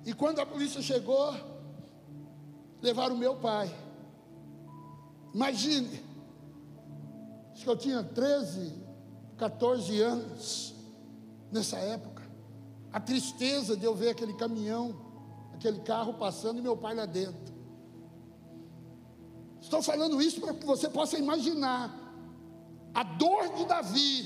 E 0.05 0.13
quando 0.13 0.39
a 0.39 0.45
polícia 0.45 0.81
chegou, 0.81 1.35
levaram 2.81 3.17
meu 3.17 3.35
pai. 3.35 3.69
Imagine, 5.33 6.01
acho 7.51 7.63
que 7.65 7.69
eu 7.69 7.75
tinha 7.75 8.01
13, 8.01 8.81
14 9.35 10.01
anos 10.01 10.73
nessa 11.51 11.77
época. 11.79 12.23
A 12.93 12.99
tristeza 13.01 13.75
de 13.75 13.83
eu 13.83 13.93
ver 13.93 14.11
aquele 14.11 14.35
caminhão, 14.35 15.10
aquele 15.61 15.79
carro 15.81 16.15
passando 16.15 16.57
e 16.57 16.61
meu 16.61 16.75
pai 16.75 16.95
lá 16.95 17.05
dentro. 17.05 17.53
Estou 19.61 19.81
falando 19.83 20.19
isso 20.19 20.41
para 20.41 20.55
que 20.55 20.65
você 20.65 20.89
possa 20.89 21.19
imaginar 21.19 21.95
a 22.95 23.03
dor 23.03 23.53
de 23.53 23.65
Davi, 23.65 24.25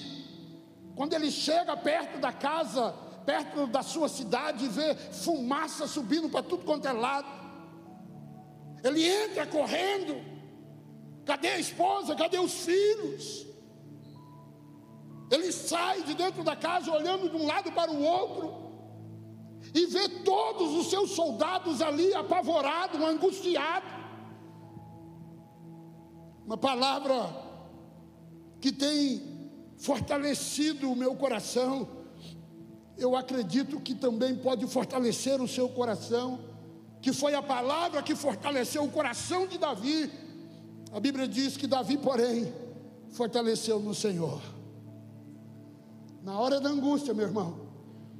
quando 0.95 1.13
ele 1.13 1.29
chega 1.29 1.75
perto 1.75 2.19
da 2.19 2.31
casa, 2.31 2.93
perto 3.25 3.67
da 3.67 3.83
sua 3.83 4.07
cidade, 4.07 4.63
e 4.63 4.69
vê 4.69 4.95
fumaça 4.95 5.85
subindo 5.87 6.29
para 6.29 6.41
tudo 6.41 6.63
quanto 6.63 6.87
é 6.87 6.93
lado. 6.93 7.27
Ele 8.81 9.05
entra 9.05 9.45
correndo. 9.45 10.15
Cadê 11.25 11.49
a 11.49 11.59
esposa? 11.59 12.15
Cadê 12.15 12.39
os 12.39 12.53
filhos? 12.63 13.45
Ele 15.29 15.51
sai 15.51 16.03
de 16.03 16.13
dentro 16.13 16.43
da 16.43 16.55
casa 16.55 16.91
olhando 16.91 17.29
de 17.29 17.35
um 17.35 17.45
lado 17.45 17.71
para 17.73 17.91
o 17.91 18.01
outro 18.01 18.64
e 19.75 19.85
vê 19.87 20.07
todos 20.07 20.73
os 20.73 20.89
seus 20.89 21.11
soldados 21.11 21.81
ali 21.81 22.13
apavorados, 22.13 23.01
angustiados. 23.01 23.89
Uma 26.45 26.55
palavra 26.55 27.29
que 28.61 28.71
tem 28.71 29.21
fortalecido 29.77 30.89
o 30.89 30.95
meu 30.95 31.13
coração, 31.15 31.89
eu 32.97 33.17
acredito 33.17 33.81
que 33.81 33.93
também 33.93 34.37
pode 34.37 34.65
fortalecer 34.65 35.41
o 35.41 35.47
seu 35.47 35.67
coração 35.67 36.39
que 37.01 37.11
foi 37.11 37.35
a 37.35 37.43
palavra 37.43 38.01
que 38.01 38.15
fortaleceu 38.15 38.83
o 38.83 38.89
coração 38.89 39.45
de 39.45 39.57
Davi. 39.57 40.09
A 40.91 40.99
Bíblia 40.99 41.27
diz 41.27 41.57
que 41.57 41.67
Davi, 41.67 41.97
porém, 41.97 42.51
fortaleceu 43.11 43.79
no 43.79 43.93
Senhor. 43.93 44.41
Na 46.23 46.39
hora 46.39 46.59
da 46.61 46.69
angústia, 46.69 47.13
meu 47.13 47.27
irmão, 47.27 47.59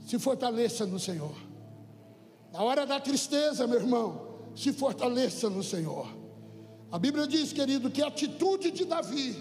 se 0.06 0.20
fortaleça 0.20 0.86
no 0.86 1.00
Senhor. 1.00 1.45
Na 2.56 2.64
hora 2.64 2.86
da 2.86 3.02
tristeza, 3.02 3.68
meu 3.68 3.82
irmão, 3.82 4.40
se 4.56 4.72
fortaleça 4.72 5.50
no 5.50 5.62
Senhor. 5.62 6.08
A 6.90 6.98
Bíblia 6.98 7.28
diz, 7.28 7.52
querido, 7.52 7.92
que 7.92 8.02
a 8.02 8.08
atitude 8.08 8.72
de 8.72 8.86
Davi 8.86 9.36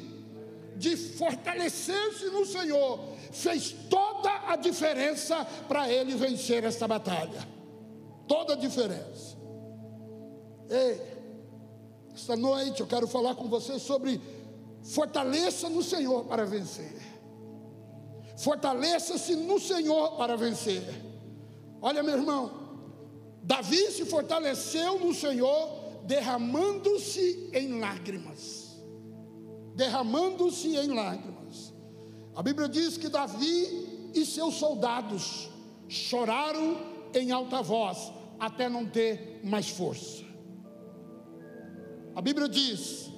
de 0.76 0.96
fortalecer-se 0.96 2.24
no 2.30 2.44
Senhor 2.44 2.98
fez 3.30 3.70
toda 3.88 4.48
a 4.48 4.56
diferença 4.56 5.44
para 5.68 5.88
ele 5.88 6.16
vencer 6.16 6.64
esta 6.64 6.88
batalha. 6.88 7.48
Toda 8.26 8.54
a 8.54 8.56
diferença. 8.56 9.36
Ei, 10.68 11.00
esta 12.12 12.34
noite 12.34 12.80
eu 12.80 12.86
quero 12.88 13.06
falar 13.06 13.36
com 13.36 13.48
você 13.48 13.78
sobre 13.78 14.20
fortaleça 14.82 15.68
no 15.68 15.84
Senhor 15.84 16.24
para 16.24 16.44
vencer. 16.44 17.00
Fortaleça-se 18.38 19.36
no 19.36 19.60
Senhor 19.60 20.16
para 20.16 20.36
vencer. 20.36 20.82
Olha, 21.80 22.02
meu 22.02 22.14
irmão, 22.16 22.63
Davi 23.44 23.90
se 23.92 24.06
fortaleceu 24.06 24.98
no 24.98 25.12
Senhor 25.12 26.02
derramando-se 26.04 27.50
em 27.52 27.78
lágrimas. 27.78 28.82
Derramando-se 29.74 30.74
em 30.76 30.94
lágrimas. 30.94 31.74
A 32.34 32.42
Bíblia 32.42 32.68
diz 32.68 32.96
que 32.96 33.08
Davi 33.08 34.10
e 34.14 34.24
seus 34.24 34.54
soldados 34.54 35.50
choraram 35.88 36.78
em 37.12 37.32
alta 37.32 37.60
voz 37.60 38.10
até 38.40 38.68
não 38.68 38.86
ter 38.86 39.40
mais 39.44 39.68
força. 39.68 40.24
A 42.14 42.22
Bíblia 42.22 42.48
diz: 42.48 43.10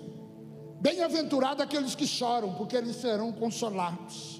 Bem-aventurado 0.80 1.62
aqueles 1.62 1.94
que 1.94 2.06
choram, 2.06 2.54
porque 2.54 2.76
eles 2.76 2.96
serão 2.96 3.30
consolados. 3.32 4.35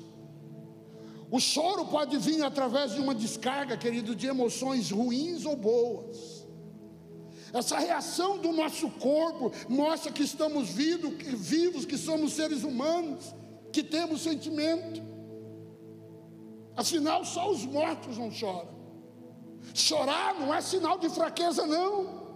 O 1.31 1.41
choro 1.41 1.87
pode 1.87 2.17
vir 2.19 2.43
através 2.45 2.93
de 2.93 3.01
uma 3.01 3.15
descarga, 3.15 3.77
querido, 3.77 4.15
de 4.15 4.27
emoções 4.27 4.91
ruins 4.91 5.45
ou 5.45 5.57
boas. 5.57 6.47
Essa 7.53 7.79
reação 7.79 8.39
do 8.39 8.53
nosso 8.53 8.89
corpo 8.91 9.53
mostra 9.69 10.13
que 10.13 10.23
estamos 10.23 10.71
vivos, 10.71 11.85
que 11.85 11.97
somos 11.97 12.33
seres 12.33 12.63
humanos, 12.63 13.35
que 13.73 13.83
temos 13.83 14.23
sentimento. 14.23 15.03
Afinal, 16.77 17.25
só 17.25 17.51
os 17.51 17.65
mortos 17.65 18.19
não 18.19 18.31
choram. 18.31 18.77
Chorar 19.75 20.39
não 20.39 20.55
é 20.55 20.61
sinal 20.61 20.99
de 20.99 21.09
fraqueza, 21.09 21.67
não 21.67 22.27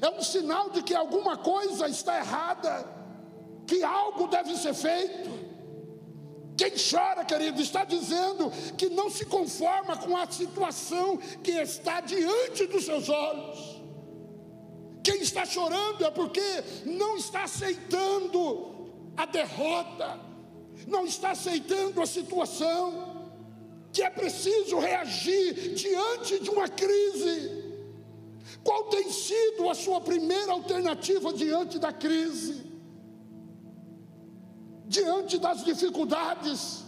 é 0.00 0.08
um 0.10 0.22
sinal 0.22 0.70
de 0.70 0.82
que 0.82 0.94
alguma 0.94 1.36
coisa 1.36 1.88
está 1.88 2.18
errada, 2.18 2.86
que 3.66 3.82
algo 3.82 4.26
deve 4.26 4.56
ser 4.56 4.74
feito. 4.74 5.30
Quem 6.56 6.72
chora, 6.72 7.24
querido, 7.24 7.60
está 7.60 7.84
dizendo 7.84 8.50
que 8.78 8.88
não 8.88 9.10
se 9.10 9.26
conforma 9.26 9.96
com 9.98 10.16
a 10.16 10.26
situação 10.30 11.18
que 11.42 11.50
está 11.50 12.00
diante 12.00 12.66
dos 12.66 12.84
seus 12.84 13.08
olhos. 13.08 13.82
Quem 15.04 15.20
está 15.20 15.44
chorando 15.44 16.04
é 16.04 16.10
porque 16.10 16.42
não 16.84 17.16
está 17.16 17.44
aceitando 17.44 18.90
a 19.16 19.26
derrota, 19.26 20.18
não 20.86 21.04
está 21.04 21.30
aceitando 21.30 22.00
a 22.00 22.06
situação, 22.06 23.30
que 23.92 24.02
é 24.02 24.10
preciso 24.10 24.78
reagir 24.78 25.74
diante 25.74 26.40
de 26.40 26.50
uma 26.50 26.68
crise. 26.68 27.64
Qual 28.64 28.84
tem 28.84 29.10
sido 29.12 29.68
a 29.70 29.74
sua 29.74 30.00
primeira 30.00 30.52
alternativa 30.52 31.32
diante 31.32 31.78
da 31.78 31.92
crise? 31.92 32.65
Diante 34.86 35.38
das 35.38 35.64
dificuldades? 35.64 36.84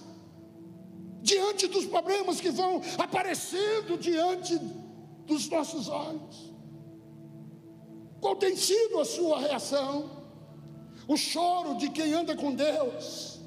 Diante 1.21 1.67
dos 1.67 1.85
problemas 1.87 2.41
que 2.41 2.51
vão 2.51 2.81
aparecendo 2.97 3.99
diante 3.99 4.57
dos 5.27 5.49
nossos 5.49 5.89
olhos? 5.89 6.53
Qual 8.21 8.37
tem 8.37 8.57
sido 8.57 9.01
a 9.01 9.05
sua 9.05 9.41
reação? 9.41 10.11
O 11.07 11.17
choro 11.17 11.75
de 11.77 11.91
quem 11.91 12.13
anda 12.13 12.37
com 12.37 12.55
Deus 12.55 13.39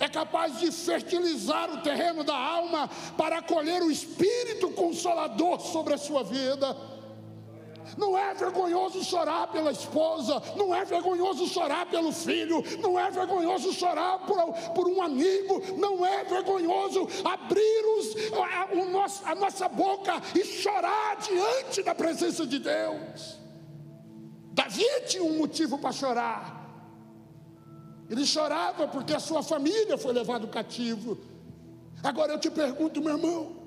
é 0.00 0.08
capaz 0.08 0.58
de 0.58 0.70
fertilizar 0.70 1.72
o 1.72 1.82
terreno 1.82 2.22
da 2.22 2.36
alma 2.36 2.88
para 3.16 3.38
acolher 3.38 3.82
o 3.82 3.90
Espírito 3.90 4.70
Consolador 4.70 5.60
sobre 5.60 5.94
a 5.94 5.98
sua 5.98 6.22
vida. 6.22 6.76
Não 7.96 8.16
é 8.16 8.34
vergonhoso 8.34 9.02
chorar 9.04 9.48
pela 9.48 9.70
esposa, 9.70 10.42
não 10.56 10.74
é 10.74 10.84
vergonhoso 10.84 11.46
chorar 11.46 11.86
pelo 11.86 12.12
filho, 12.12 12.62
não 12.80 12.98
é 12.98 13.10
vergonhoso 13.10 13.72
chorar 13.72 14.18
por, 14.20 14.36
por 14.74 14.88
um 14.88 15.02
amigo, 15.02 15.62
não 15.76 16.04
é 16.04 16.24
vergonhoso 16.24 17.08
abrir 17.24 17.84
os, 17.98 18.32
a, 18.32 18.68
o 18.74 18.90
nosso, 18.90 19.24
a 19.26 19.34
nossa 19.34 19.68
boca 19.68 20.20
e 20.34 20.44
chorar 20.44 21.16
diante 21.16 21.82
da 21.82 21.94
presença 21.94 22.46
de 22.46 22.58
Deus. 22.58 23.38
Davi 24.52 24.84
tinha 25.06 25.22
um 25.22 25.38
motivo 25.38 25.78
para 25.78 25.92
chorar. 25.92 26.58
Ele 28.10 28.24
chorava 28.24 28.88
porque 28.88 29.14
a 29.14 29.20
sua 29.20 29.42
família 29.42 29.98
foi 29.98 30.12
levada 30.12 30.46
cativo. 30.46 31.18
Agora 32.02 32.32
eu 32.32 32.40
te 32.40 32.50
pergunto, 32.50 33.00
meu 33.00 33.16
irmão, 33.16 33.57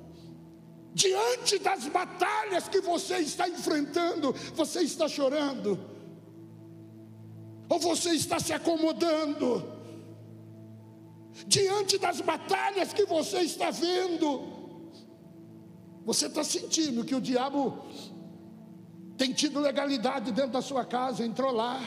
Diante 0.93 1.57
das 1.59 1.87
batalhas 1.87 2.67
que 2.67 2.81
você 2.81 3.17
está 3.19 3.47
enfrentando, 3.47 4.33
você 4.53 4.81
está 4.81 5.07
chorando. 5.07 5.79
Ou 7.69 7.79
você 7.79 8.11
está 8.11 8.39
se 8.39 8.51
acomodando 8.51 9.79
diante 11.47 11.97
das 11.97 12.19
batalhas 12.19 12.91
que 12.91 13.05
você 13.05 13.39
está 13.39 13.71
vendo? 13.71 14.41
Você 16.05 16.27
está 16.27 16.43
sentindo 16.43 17.05
que 17.05 17.15
o 17.15 17.21
diabo 17.21 17.85
tem 19.17 19.31
tido 19.31 19.59
legalidade 19.59 20.31
dentro 20.31 20.51
da 20.51 20.61
sua 20.61 20.83
casa, 20.83 21.25
entrou 21.25 21.51
lá. 21.51 21.79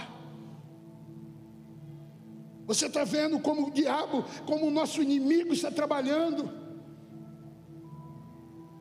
Você 2.67 2.87
está 2.87 3.05
vendo 3.05 3.38
como 3.40 3.67
o 3.67 3.71
diabo, 3.71 4.25
como 4.47 4.67
o 4.67 4.71
nosso 4.71 5.03
inimigo 5.03 5.53
está 5.53 5.71
trabalhando. 5.71 6.63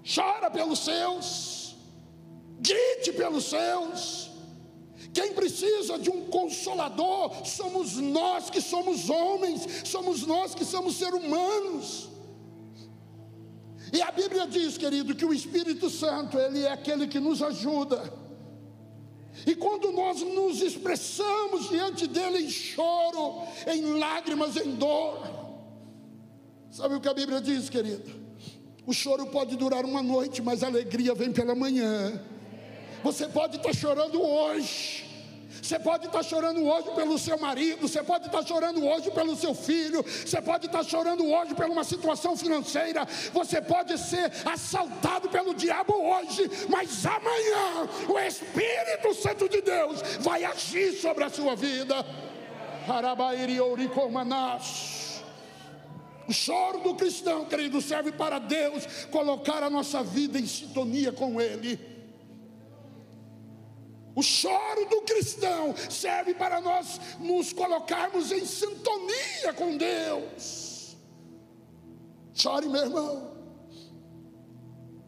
Chora 0.04 0.52
pelos 0.52 0.80
seus, 0.80 1.76
grite 2.60 3.14
pelos 3.14 3.46
seus. 3.46 4.32
Quem 5.14 5.34
precisa 5.34 5.98
de 5.98 6.10
um 6.10 6.26
consolador 6.26 7.46
somos 7.46 7.96
nós 7.98 8.50
que 8.50 8.60
somos 8.60 9.10
homens, 9.10 9.88
somos 9.88 10.26
nós 10.26 10.56
que 10.56 10.66
somos 10.66 10.96
seres 10.96 11.24
humanos. 11.24 12.10
E 13.94 14.02
a 14.02 14.12
Bíblia 14.12 14.48
diz, 14.48 14.78
querido, 14.78 15.16
que 15.16 15.26
o 15.26 15.34
Espírito 15.34 15.90
Santo, 15.90 16.38
ele 16.38 16.64
é 16.64 16.72
aquele 16.72 17.08
que 17.08 17.20
nos 17.20 17.44
ajuda 17.44 18.24
e 19.48 19.56
quando 19.56 19.92
nós 19.92 20.22
nos 20.22 20.62
expressamos 20.62 21.70
diante 21.70 22.06
dele 22.08 22.46
em 22.46 22.50
choro, 22.50 23.42
em 23.68 23.98
lágrimas, 23.98 24.56
em 24.56 24.76
dor, 24.76 25.28
sabe 26.70 26.96
o 26.96 27.02
que 27.02 27.10
a 27.10 27.14
Bíblia 27.14 27.42
diz, 27.42 27.70
querido? 27.70 28.23
O 28.86 28.94
choro 28.94 29.26
pode 29.28 29.56
durar 29.56 29.86
uma 29.86 30.04
noite, 30.04 30.42
mas 30.42 30.62
a 30.64 30.68
alegria 30.68 31.16
vem 31.16 31.32
pela 31.32 31.56
manhã. 31.56 32.22
Você 33.04 33.28
pode 33.28 33.58
estar 33.58 33.74
chorando 33.74 34.22
hoje, 34.22 35.06
você 35.62 35.80
pode 35.80 36.08
estar 36.08 36.24
chorando 36.24 36.64
hoje 36.66 36.92
pelo 36.92 37.18
seu 37.18 37.38
marido, 37.38 37.88
você 37.88 38.04
pode 38.04 38.26
estar 38.26 38.44
chorando 38.44 38.86
hoje 38.86 39.12
pelo 39.12 39.36
seu 39.36 39.54
filho, 39.54 40.04
você 40.04 40.42
pode 40.42 40.66
estar 40.66 40.84
chorando 40.84 41.26
hoje 41.26 41.54
por 41.54 41.66
uma 41.66 41.84
situação 41.84 42.36
financeira, 42.36 43.06
você 43.32 43.62
pode 43.62 43.98
ser 43.98 44.32
assaltado 44.46 45.30
pelo 45.30 45.54
diabo 45.54 45.94
hoje, 45.94 46.50
mas 46.70 47.06
amanhã 47.06 47.88
o 48.10 48.20
Espírito 48.20 49.14
Santo 49.14 49.48
de 49.48 49.62
Deus 49.62 50.02
vai 50.20 50.44
agir 50.44 50.94
sobre 50.94 51.24
a 51.24 51.30
sua 51.30 51.56
vida. 51.56 52.06
O 56.28 56.34
choro 56.34 56.80
do 56.80 56.96
cristão, 56.96 57.46
querido, 57.46 57.82
serve 57.82 58.12
para 58.12 58.40
Deus 58.40 59.06
colocar 59.12 59.62
a 59.62 59.70
nossa 59.70 60.04
vida 60.04 60.40
em 60.40 60.48
sintonia 60.48 61.12
com 61.12 61.40
Ele. 61.42 61.80
O 64.16 64.22
choro 64.22 64.88
do 64.90 65.02
cristão 65.02 65.76
serve 65.90 66.34
para 66.34 66.62
nós 66.62 67.00
nos 67.20 67.52
colocarmos 67.52 68.32
em 68.32 68.46
sintonia 68.46 69.54
com 69.56 69.76
Deus. 69.76 70.96
Chore, 72.34 72.68
meu 72.70 72.84
irmão. 72.84 73.34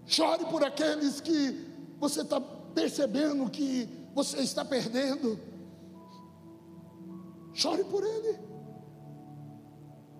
Chore 0.05 0.45
por 0.45 0.63
aqueles 0.63 1.21
que 1.21 1.65
você 1.99 2.21
está 2.21 2.41
percebendo 2.41 3.49
que 3.49 3.87
você 4.13 4.39
está 4.39 4.65
perdendo. 4.65 5.39
Chore 7.53 7.83
por 7.85 8.03
ele. 8.03 8.37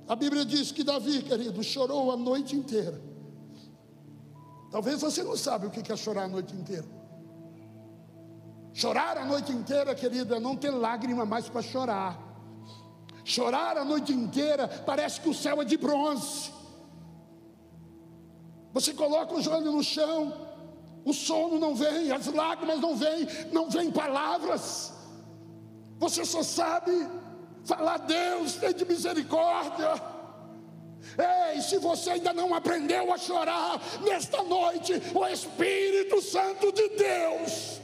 A 0.07 0.15
Bíblia 0.15 0.45
diz 0.45 0.71
que 0.71 0.83
Davi, 0.83 1.23
querido, 1.23 1.63
chorou 1.63 2.11
a 2.11 2.17
noite 2.17 2.55
inteira. 2.55 3.01
Talvez 4.71 5.01
você 5.01 5.23
não 5.23 5.35
sabe 5.35 5.67
o 5.67 5.71
que 5.71 5.91
é 5.91 5.95
chorar 5.95 6.23
a 6.23 6.27
noite 6.27 6.53
inteira. 6.55 6.85
Chorar 8.73 9.17
a 9.17 9.25
noite 9.25 9.51
inteira, 9.51 9.95
querida, 9.95 10.35
é 10.35 10.39
não 10.39 10.55
ter 10.55 10.69
lágrima 10.69 11.25
mais 11.25 11.47
para 11.47 11.61
chorar. 11.61 12.19
Chorar 13.23 13.77
a 13.77 13.85
noite 13.85 14.13
inteira 14.13 14.67
parece 14.67 15.21
que 15.21 15.29
o 15.29 15.33
céu 15.33 15.61
é 15.61 15.65
de 15.65 15.77
bronze. 15.77 16.51
Você 18.73 18.93
coloca 18.93 19.33
o 19.33 19.41
joelho 19.41 19.71
no 19.71 19.81
chão, 19.81 20.33
o 21.05 21.13
sono 21.13 21.57
não 21.57 21.73
vem, 21.73 22.11
as 22.11 22.27
lágrimas 22.27 22.79
não 22.79 22.95
vêm, 22.95 23.25
não 23.51 23.69
vêm 23.69 23.89
palavras. 23.89 24.93
Você 25.97 26.25
só 26.25 26.43
sabe 26.43 26.91
falar, 27.65 27.97
Deus, 27.97 28.53
tem 28.55 28.73
de 28.73 28.85
misericórdia. 28.85 30.01
Ei, 31.53 31.61
se 31.61 31.77
você 31.77 32.11
ainda 32.11 32.33
não 32.33 32.53
aprendeu 32.53 33.13
a 33.13 33.17
chorar 33.17 33.81
nesta 34.01 34.41
noite, 34.43 34.93
o 35.13 35.25
Espírito 35.27 36.21
Santo 36.21 36.71
de 36.71 36.89
Deus 36.89 37.81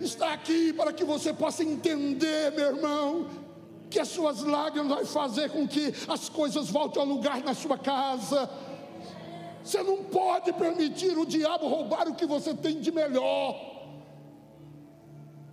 está 0.00 0.32
aqui 0.32 0.72
para 0.72 0.92
que 0.92 1.04
você 1.04 1.32
possa 1.32 1.62
entender, 1.62 2.52
meu 2.52 2.76
irmão, 2.76 3.28
que 3.88 3.98
as 3.98 4.08
suas 4.08 4.42
lágrimas 4.42 4.88
vão 4.88 5.06
fazer 5.06 5.50
com 5.50 5.66
que 5.66 5.92
as 6.08 6.28
coisas 6.28 6.68
voltem 6.68 7.00
ao 7.00 7.08
lugar 7.08 7.42
na 7.42 7.54
sua 7.54 7.78
casa. 7.78 8.50
Você 9.62 9.82
não 9.82 10.04
pode 10.04 10.52
permitir 10.52 11.16
o 11.16 11.24
diabo 11.24 11.66
roubar 11.66 12.08
o 12.08 12.14
que 12.14 12.26
você 12.26 12.54
tem 12.54 12.80
de 12.80 12.92
melhor. 12.92 13.74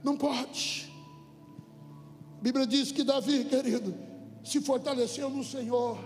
Não 0.03 0.17
pode. 0.17 0.92
Bíblia 2.43 2.67
diz 2.67 2.91
que 2.91 3.05
Davi, 3.05 3.45
querido, 3.45 3.95
se 4.43 4.59
fortaleceu 4.59 5.29
no 5.29 5.45
Senhor, 5.45 5.97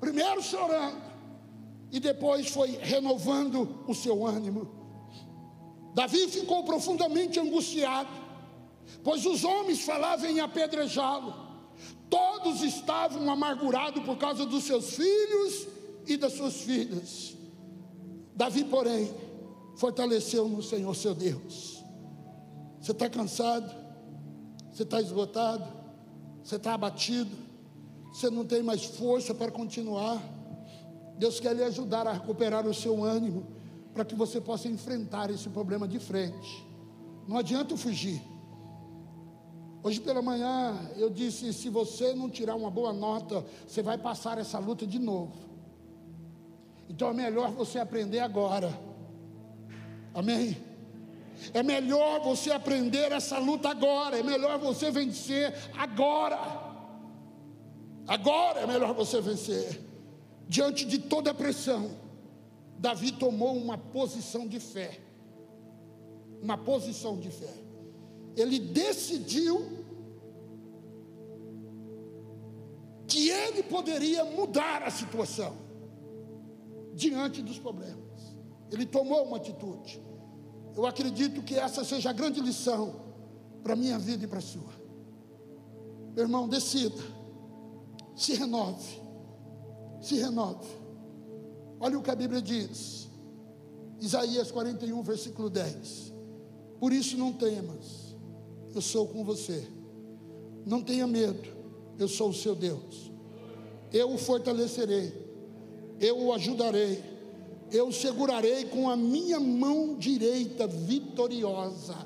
primeiro 0.00 0.42
chorando, 0.42 1.02
e 1.92 2.00
depois 2.00 2.48
foi 2.48 2.70
renovando 2.80 3.84
o 3.86 3.94
seu 3.94 4.26
ânimo. 4.26 4.66
Davi 5.94 6.26
ficou 6.28 6.64
profundamente 6.64 7.38
angustiado, 7.38 8.08
pois 9.02 9.26
os 9.26 9.44
homens 9.44 9.82
falavam 9.82 10.30
em 10.30 10.40
apedrejá-lo. 10.40 11.34
Todos 12.08 12.62
estavam 12.62 13.30
amargurados 13.30 14.02
por 14.04 14.16
causa 14.16 14.46
dos 14.46 14.64
seus 14.64 14.94
filhos 14.94 15.68
e 16.06 16.16
das 16.16 16.32
suas 16.32 16.62
filhas. 16.62 17.36
Davi, 18.34 18.64
porém, 18.64 19.14
fortaleceu 19.76 20.48
no 20.48 20.62
Senhor 20.62 20.94
seu 20.96 21.14
Deus. 21.14 21.84
Você 22.80 22.92
está 22.92 23.10
cansado? 23.10 23.83
Você 24.74 24.82
está 24.82 25.00
esgotado? 25.00 25.64
Você 26.42 26.56
está 26.56 26.74
abatido? 26.74 27.30
Você 28.12 28.28
não 28.28 28.44
tem 28.44 28.60
mais 28.60 28.84
força 28.84 29.32
para 29.32 29.52
continuar? 29.52 30.20
Deus 31.16 31.38
quer 31.38 31.54
lhe 31.54 31.62
ajudar 31.62 32.08
a 32.08 32.12
recuperar 32.12 32.66
o 32.66 32.74
seu 32.74 33.04
ânimo 33.04 33.46
para 33.92 34.04
que 34.04 34.16
você 34.16 34.40
possa 34.40 34.66
enfrentar 34.66 35.30
esse 35.30 35.48
problema 35.48 35.86
de 35.86 36.00
frente. 36.00 36.66
Não 37.28 37.38
adianta 37.38 37.76
fugir. 37.76 38.20
Hoje 39.80 40.00
pela 40.00 40.20
manhã 40.20 40.76
eu 40.96 41.08
disse: 41.08 41.52
se 41.52 41.68
você 41.68 42.12
não 42.12 42.28
tirar 42.28 42.56
uma 42.56 42.70
boa 42.70 42.92
nota, 42.92 43.46
você 43.64 43.80
vai 43.80 43.96
passar 43.96 44.38
essa 44.38 44.58
luta 44.58 44.84
de 44.84 44.98
novo. 44.98 45.36
Então 46.88 47.10
é 47.10 47.12
melhor 47.12 47.52
você 47.52 47.78
aprender 47.78 48.18
agora. 48.18 48.76
Amém? 50.12 50.73
É 51.52 51.62
melhor 51.62 52.20
você 52.20 52.50
aprender 52.50 53.12
essa 53.12 53.38
luta 53.38 53.68
agora. 53.68 54.18
É 54.18 54.22
melhor 54.22 54.58
você 54.58 54.90
vencer 54.90 55.52
agora. 55.76 56.38
Agora 58.06 58.60
é 58.60 58.66
melhor 58.66 58.94
você 58.94 59.20
vencer. 59.20 59.80
Diante 60.48 60.84
de 60.84 60.98
toda 60.98 61.30
a 61.30 61.34
pressão 61.34 62.04
Davi 62.78 63.12
tomou 63.12 63.56
uma 63.56 63.78
posição 63.78 64.46
de 64.46 64.60
fé. 64.60 65.00
Uma 66.42 66.58
posição 66.58 67.18
de 67.18 67.30
fé. 67.30 67.54
Ele 68.36 68.58
decidiu 68.58 69.84
que 73.06 73.30
ele 73.30 73.62
poderia 73.62 74.24
mudar 74.24 74.82
a 74.82 74.90
situação 74.90 75.56
diante 76.94 77.40
dos 77.42 77.58
problemas. 77.58 78.36
Ele 78.70 78.84
tomou 78.84 79.24
uma 79.24 79.36
atitude. 79.36 80.02
Eu 80.76 80.86
acredito 80.86 81.42
que 81.42 81.54
essa 81.54 81.84
seja 81.84 82.10
a 82.10 82.12
grande 82.12 82.40
lição 82.40 82.96
para 83.62 83.74
a 83.74 83.76
minha 83.76 83.98
vida 83.98 84.24
e 84.24 84.28
para 84.28 84.38
a 84.38 84.42
sua. 84.42 84.72
Meu 86.14 86.24
irmão, 86.24 86.48
decida, 86.48 87.02
se 88.14 88.34
renove, 88.34 89.00
se 90.00 90.16
renove. 90.16 90.68
Olha 91.80 91.98
o 91.98 92.02
que 92.02 92.10
a 92.10 92.14
Bíblia 92.14 92.40
diz. 92.40 93.08
Isaías 94.00 94.50
41, 94.50 95.02
versículo 95.02 95.48
10. 95.48 96.12
Por 96.78 96.92
isso 96.92 97.16
não 97.16 97.32
temas, 97.32 98.14
eu 98.74 98.80
sou 98.80 99.08
com 99.08 99.24
você. 99.24 99.66
Não 100.66 100.82
tenha 100.82 101.06
medo, 101.06 101.48
eu 101.98 102.08
sou 102.08 102.30
o 102.30 102.34
seu 102.34 102.54
Deus. 102.54 103.10
Eu 103.92 104.12
o 104.12 104.18
fortalecerei, 104.18 105.12
eu 106.00 106.18
o 106.18 106.32
ajudarei, 106.32 107.02
eu 107.72 107.90
segurarei 107.92 108.64
com 108.64 108.88
a 108.88 108.96
minha 108.96 109.40
mão 109.40 109.94
direita 109.96 110.66
vitoriosa. 110.66 111.96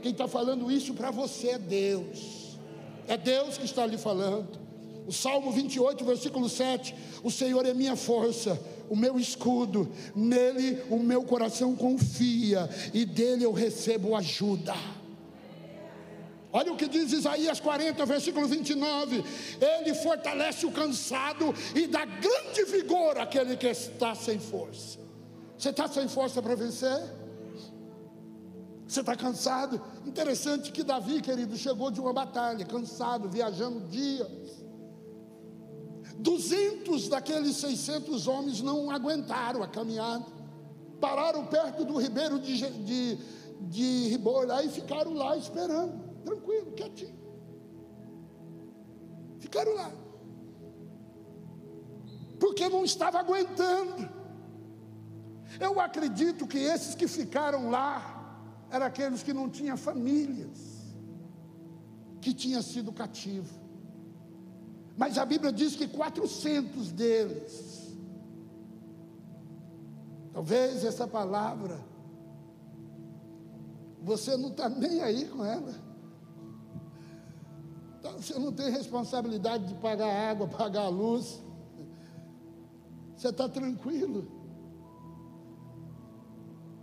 Quem 0.00 0.12
está 0.12 0.26
falando 0.26 0.70
isso 0.70 0.94
para 0.94 1.10
você 1.10 1.50
é 1.50 1.58
Deus, 1.58 2.58
é 3.06 3.16
Deus 3.16 3.56
que 3.58 3.64
está 3.64 3.86
lhe 3.86 3.98
falando. 3.98 4.60
O 5.06 5.12
Salmo 5.12 5.50
28, 5.50 6.04
versículo 6.04 6.48
7: 6.48 6.94
O 7.22 7.30
Senhor 7.30 7.66
é 7.66 7.74
minha 7.74 7.96
força 7.96 8.58
o 8.92 8.96
meu 8.96 9.18
escudo, 9.18 9.88
nele 10.14 10.78
o 10.90 10.98
meu 10.98 11.22
coração 11.22 11.74
confia 11.74 12.68
e 12.92 13.06
dele 13.06 13.42
eu 13.42 13.50
recebo 13.50 14.14
ajuda. 14.14 14.74
Olha 16.52 16.72
o 16.72 16.76
que 16.76 16.86
diz 16.86 17.12
Isaías 17.12 17.58
40, 17.60 18.04
versículo 18.04 18.46
29. 18.46 19.24
Ele 19.58 19.94
fortalece 19.94 20.66
o 20.66 20.70
cansado 20.70 21.54
e 21.74 21.86
dá 21.86 22.04
grande 22.04 22.64
vigor 22.64 23.18
àquele 23.18 23.56
que 23.56 23.68
está 23.68 24.14
sem 24.14 24.38
força. 24.38 24.98
Você 25.56 25.70
está 25.70 25.88
sem 25.88 26.08
força 26.08 26.42
para 26.42 26.54
vencer? 26.54 27.00
Você 28.86 29.00
está 29.00 29.16
cansado? 29.16 29.80
Interessante 30.04 30.70
que 30.70 30.82
Davi, 30.82 31.22
querido, 31.22 31.56
chegou 31.56 31.90
de 31.90 31.98
uma 31.98 32.12
batalha, 32.12 32.66
cansado, 32.66 33.28
viajando 33.28 33.80
dias. 33.88 34.28
Duzentos 36.18 37.08
daqueles 37.08 37.56
600 37.56 38.26
homens 38.26 38.60
não 38.60 38.90
aguentaram 38.90 39.62
a 39.62 39.68
caminhada. 39.68 40.26
Pararam 41.00 41.46
perto 41.46 41.84
do 41.86 41.96
ribeiro 41.96 42.38
de, 42.38 42.58
de, 42.58 43.18
de 43.62 44.08
Ribor 44.08 44.46
lá 44.46 44.62
e 44.62 44.68
ficaram 44.68 45.14
lá 45.14 45.36
esperando, 45.36 46.01
tranquilo, 46.24 46.72
quietinho. 46.72 47.18
Ficaram 49.38 49.74
lá. 49.74 49.90
Porque 52.38 52.68
não 52.68 52.84
estava 52.84 53.18
aguentando. 53.18 54.08
Eu 55.60 55.78
acredito 55.80 56.46
que 56.46 56.58
esses 56.58 56.94
que 56.94 57.06
ficaram 57.06 57.70
lá 57.70 58.12
eram 58.70 58.86
aqueles 58.86 59.22
que 59.22 59.32
não 59.32 59.48
tinham 59.50 59.76
famílias, 59.76 60.94
que 62.20 62.32
tinham 62.32 62.62
sido 62.62 62.92
cativos. 62.92 63.50
Mas 64.96 65.18
a 65.18 65.24
Bíblia 65.24 65.52
diz 65.52 65.76
que 65.76 65.86
400 65.88 66.92
deles, 66.92 67.96
talvez 70.32 70.84
essa 70.84 71.06
palavra, 71.06 71.78
você 74.00 74.36
não 74.36 74.48
está 74.48 74.68
nem 74.68 75.00
aí 75.02 75.26
com 75.26 75.44
ela. 75.44 75.91
Então, 78.02 78.20
você 78.20 78.36
não 78.36 78.50
tem 78.50 78.68
responsabilidade 78.68 79.68
de 79.68 79.74
pagar 79.74 80.08
água, 80.08 80.48
pagar 80.58 80.82
a 80.82 80.88
luz. 80.88 81.40
Você 83.16 83.28
está 83.28 83.48
tranquilo. 83.48 84.26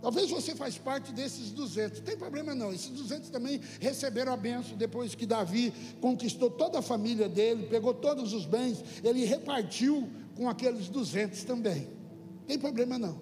Talvez 0.00 0.30
você 0.30 0.54
faz 0.54 0.78
parte 0.78 1.12
desses 1.12 1.50
200, 1.50 1.98
não 1.98 2.06
tem 2.06 2.16
problema 2.16 2.54
não. 2.54 2.72
Esses 2.72 2.88
200 2.88 3.28
também 3.28 3.60
receberam 3.78 4.32
a 4.32 4.36
benção 4.36 4.78
depois 4.78 5.14
que 5.14 5.26
Davi 5.26 5.74
conquistou 6.00 6.50
toda 6.50 6.78
a 6.78 6.82
família 6.82 7.28
dele, 7.28 7.66
pegou 7.66 7.92
todos 7.92 8.32
os 8.32 8.46
bens, 8.46 8.82
ele 9.04 9.26
repartiu 9.26 10.08
com 10.34 10.48
aqueles 10.48 10.88
200 10.88 11.44
também. 11.44 11.86
Não 12.38 12.46
tem 12.46 12.58
problema 12.58 12.98
não. 12.98 13.20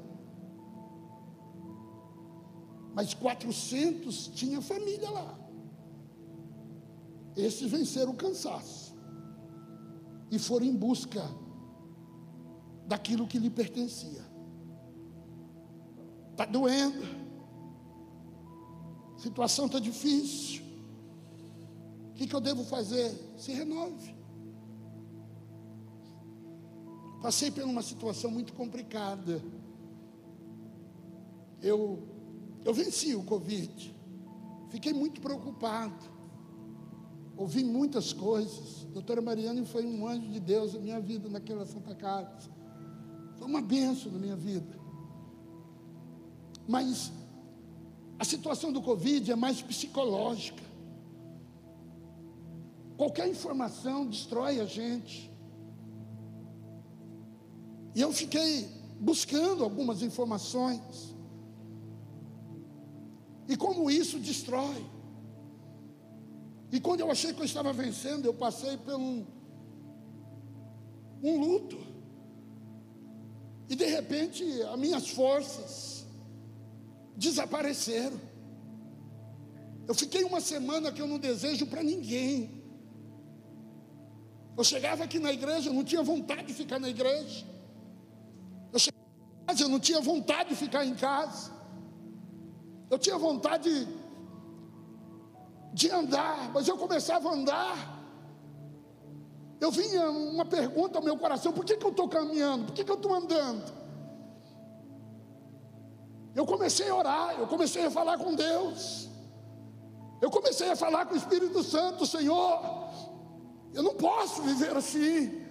Mas 2.94 3.12
400 3.12 4.28
tinha 4.28 4.62
família 4.62 5.11
lá. 5.11 5.47
Esses 7.38 7.70
venceram 7.70 8.11
o 8.11 8.16
cansaço 8.16 8.96
e 10.29 10.40
foram 10.40 10.66
em 10.66 10.74
busca 10.74 11.22
daquilo 12.85 13.29
que 13.29 13.38
lhe 13.38 13.48
pertencia. 13.48 14.27
Está 16.33 16.44
doendo. 16.44 17.05
A 19.14 19.18
situação 19.20 19.66
está 19.66 19.79
difícil. 19.79 20.64
O 22.11 22.14
que, 22.14 22.27
que 22.27 22.35
eu 22.35 22.40
devo 22.40 22.64
fazer? 22.64 23.16
Se 23.37 23.53
renove. 23.53 24.16
Passei 27.22 27.53
por 27.53 27.62
uma 27.62 27.83
situação 27.83 28.33
muito 28.33 28.53
complicada. 28.53 29.40
Eu, 31.62 32.03
eu 32.64 32.74
venci 32.74 33.14
o 33.14 33.22
Covid. 33.22 33.94
Fiquei 34.70 34.92
muito 34.92 35.20
preocupado. 35.20 36.17
Ouvi 37.38 37.62
muitas 37.62 38.12
coisas. 38.12 38.85
Doutora 38.92 39.22
Mariane 39.22 39.64
foi 39.64 39.87
um 39.87 40.09
anjo 40.09 40.29
de 40.29 40.40
Deus 40.40 40.74
na 40.74 40.81
minha 40.81 41.01
vida, 41.01 41.29
naquela 41.29 41.64
Santa 41.64 41.94
Casa. 41.94 42.51
Foi 43.38 43.46
uma 43.46 43.62
benção 43.62 44.11
na 44.11 44.18
minha 44.18 44.35
vida. 44.35 44.77
Mas 46.66 47.12
a 48.18 48.24
situação 48.24 48.72
do 48.72 48.83
Covid 48.83 49.31
é 49.31 49.37
mais 49.37 49.62
psicológica. 49.62 50.62
Qualquer 52.96 53.29
informação 53.29 54.05
destrói 54.05 54.59
a 54.61 54.64
gente. 54.64 55.33
E 57.94 58.01
eu 58.01 58.12
fiquei 58.12 58.68
buscando 58.98 59.62
algumas 59.62 60.03
informações. 60.03 61.14
E 63.48 63.57
como 63.57 63.88
isso 63.88 64.18
destrói. 64.18 64.85
E 66.70 66.81
quando 66.81 67.00
eu 67.00 67.11
achei 67.11 67.33
que 67.33 67.40
eu 67.40 67.44
estava 67.44 67.72
vencendo, 67.72 68.26
eu 68.26 68.35
passei 68.35 68.76
por 68.76 68.94
um, 68.94 69.26
um 71.22 71.40
luto. 71.40 71.78
E 73.68 73.74
de 73.74 73.87
repente, 73.87 74.44
as 74.62 74.78
minhas 74.78 75.09
forças 75.09 76.07
desapareceram. 77.16 78.20
Eu 79.87 79.94
fiquei 79.94 80.22
uma 80.24 80.40
semana 80.40 80.92
que 80.92 81.00
eu 81.00 81.07
não 81.07 81.18
desejo 81.18 81.66
para 81.66 81.83
ninguém. 81.83 82.62
Eu 84.57 84.64
chegava 84.64 85.04
aqui 85.04 85.18
na 85.18 85.33
igreja, 85.33 85.70
eu 85.70 85.74
não 85.74 85.85
tinha 85.85 86.02
vontade 86.02 86.48
de 86.48 86.54
ficar 86.54 86.78
na 86.78 86.88
igreja. 86.88 87.46
Eu 88.72 88.78
chegava 88.78 89.04
em 89.07 89.46
casa, 89.46 89.62
eu 89.62 89.68
não 89.68 89.81
tinha 89.81 90.00
vontade 90.00 90.50
de 90.50 90.57
ficar 90.57 90.85
em 90.85 90.94
casa. 90.94 91.52
Eu 92.90 92.98
tinha 92.98 93.16
vontade 93.16 93.64
de, 93.68 93.97
de 95.72 95.90
andar, 95.90 96.50
mas 96.52 96.66
eu 96.68 96.76
começava 96.76 97.28
a 97.28 97.33
andar. 97.33 97.98
Eu 99.61 99.70
vinha 99.70 100.11
uma 100.11 100.44
pergunta 100.44 100.98
ao 100.98 101.04
meu 101.04 101.16
coração: 101.16 101.52
por 101.52 101.64
que, 101.64 101.76
que 101.76 101.85
eu 101.85 101.90
estou 101.90 102.09
caminhando? 102.09 102.66
Por 102.66 102.74
que, 102.74 102.85
que 102.85 102.90
eu 102.90 102.96
estou 102.96 103.14
andando? 103.14 103.72
Eu 106.35 106.46
comecei 106.46 106.88
a 106.88 106.94
orar, 106.94 107.35
eu 107.38 107.46
comecei 107.46 107.85
a 107.85 107.90
falar 107.90 108.18
com 108.18 108.35
Deus. 108.35 109.09
Eu 110.20 110.31
comecei 110.31 110.70
a 110.70 110.76
falar 110.76 111.07
com 111.07 111.14
o 111.14 111.16
Espírito 111.16 111.62
Santo, 111.62 112.07
Senhor. 112.07 112.61
Eu 113.72 113.83
não 113.83 113.94
posso 113.94 114.42
viver 114.42 114.76
assim. 114.76 115.44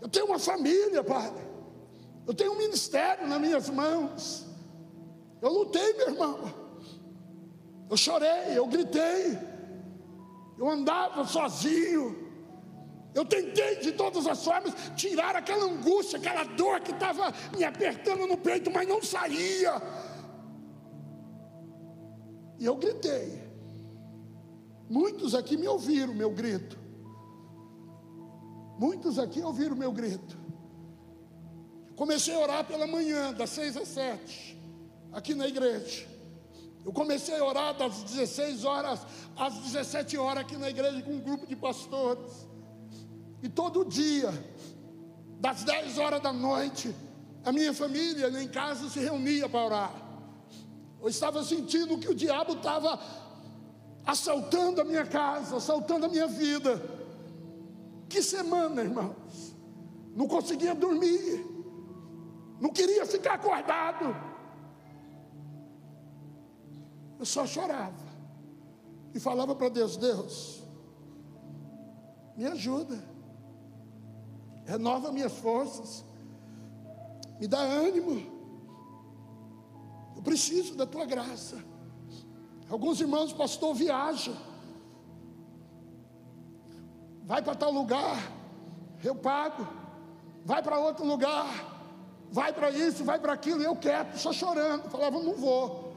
Eu 0.00 0.08
tenho 0.08 0.26
uma 0.26 0.38
família, 0.38 1.02
Pai. 1.02 1.32
Eu 2.26 2.34
tenho 2.34 2.52
um 2.52 2.58
ministério 2.58 3.26
nas 3.26 3.40
minhas 3.40 3.68
mãos. 3.68 4.44
Eu 5.40 5.52
lutei, 5.52 5.92
meu 5.94 6.08
irmão. 6.08 6.67
Eu 7.90 7.96
chorei, 7.96 8.56
eu 8.56 8.66
gritei. 8.66 9.38
Eu 10.58 10.68
andava 10.68 11.24
sozinho. 11.24 12.28
Eu 13.14 13.24
tentei 13.24 13.76
de 13.76 13.92
todas 13.92 14.26
as 14.26 14.44
formas 14.44 14.74
tirar 14.94 15.34
aquela 15.34 15.64
angústia, 15.64 16.18
aquela 16.18 16.44
dor 16.44 16.80
que 16.80 16.92
estava 16.92 17.32
me 17.56 17.64
apertando 17.64 18.26
no 18.26 18.36
peito, 18.36 18.70
mas 18.70 18.86
não 18.86 19.02
saía. 19.02 19.80
E 22.58 22.64
eu 22.64 22.76
gritei. 22.76 23.42
Muitos 24.88 25.34
aqui 25.34 25.56
me 25.56 25.68
ouviram 25.68 26.14
meu 26.14 26.30
grito. 26.30 26.78
Muitos 28.78 29.18
aqui 29.18 29.40
ouviram 29.40 29.74
meu 29.74 29.92
grito. 29.92 30.38
Comecei 31.96 32.34
a 32.34 32.38
orar 32.38 32.64
pela 32.64 32.86
manhã, 32.86 33.32
das 33.32 33.50
seis 33.50 33.76
às 33.76 33.88
sete, 33.88 34.56
aqui 35.12 35.34
na 35.34 35.48
igreja. 35.48 36.06
Eu 36.84 36.92
comecei 36.92 37.38
a 37.38 37.44
orar 37.44 37.74
das 37.74 38.02
16 38.02 38.64
horas 38.64 39.00
às 39.36 39.54
17 39.58 40.16
horas 40.16 40.42
aqui 40.42 40.56
na 40.56 40.70
igreja 40.70 41.02
com 41.02 41.12
um 41.12 41.20
grupo 41.20 41.46
de 41.46 41.54
pastores. 41.54 42.46
E 43.42 43.48
todo 43.48 43.84
dia, 43.84 44.32
das 45.40 45.64
10 45.64 45.98
horas 45.98 46.20
da 46.20 46.32
noite, 46.32 46.94
a 47.44 47.52
minha 47.52 47.72
família 47.72 48.28
em 48.42 48.48
casa 48.48 48.88
se 48.88 48.98
reunia 49.00 49.48
para 49.48 49.64
orar. 49.64 50.08
Eu 51.00 51.08
estava 51.08 51.42
sentindo 51.44 51.98
que 51.98 52.08
o 52.08 52.14
diabo 52.14 52.54
estava 52.54 52.98
assaltando 54.04 54.80
a 54.80 54.84
minha 54.84 55.06
casa, 55.06 55.56
assaltando 55.56 56.06
a 56.06 56.08
minha 56.08 56.26
vida. 56.26 56.82
Que 58.08 58.22
semana, 58.22 58.82
irmãos. 58.82 59.54
Não 60.16 60.26
conseguia 60.26 60.74
dormir. 60.74 61.46
Não 62.60 62.70
queria 62.70 63.06
ficar 63.06 63.34
acordado. 63.34 64.16
Eu 67.18 67.24
só 67.24 67.46
chorava. 67.46 68.08
E 69.14 69.20
falava 69.20 69.54
para 69.54 69.68
Deus: 69.68 69.96
Deus, 69.96 70.62
me 72.36 72.46
ajuda 72.46 73.18
renova 74.68 75.10
minhas 75.10 75.32
forças, 75.32 76.04
me 77.40 77.48
dá 77.48 77.58
ânimo. 77.58 78.20
Eu 80.14 80.22
preciso 80.22 80.74
da 80.74 80.84
tua 80.84 81.06
graça. 81.06 81.56
Alguns 82.68 83.00
irmãos, 83.00 83.32
pastor, 83.32 83.74
viaja, 83.74 84.36
vai 87.24 87.40
para 87.40 87.54
tal 87.54 87.72
lugar, 87.72 88.30
eu 89.02 89.14
pago, 89.14 89.66
vai 90.44 90.62
para 90.62 90.78
outro 90.78 91.06
lugar, 91.06 91.46
vai 92.30 92.52
para 92.52 92.70
isso, 92.70 93.02
vai 93.02 93.18
para 93.18 93.32
aquilo, 93.32 93.62
eu 93.62 93.74
quero, 93.74 94.18
só 94.18 94.34
chorando. 94.34 94.90
Falava, 94.90 95.18
não 95.18 95.32
vou. 95.34 95.87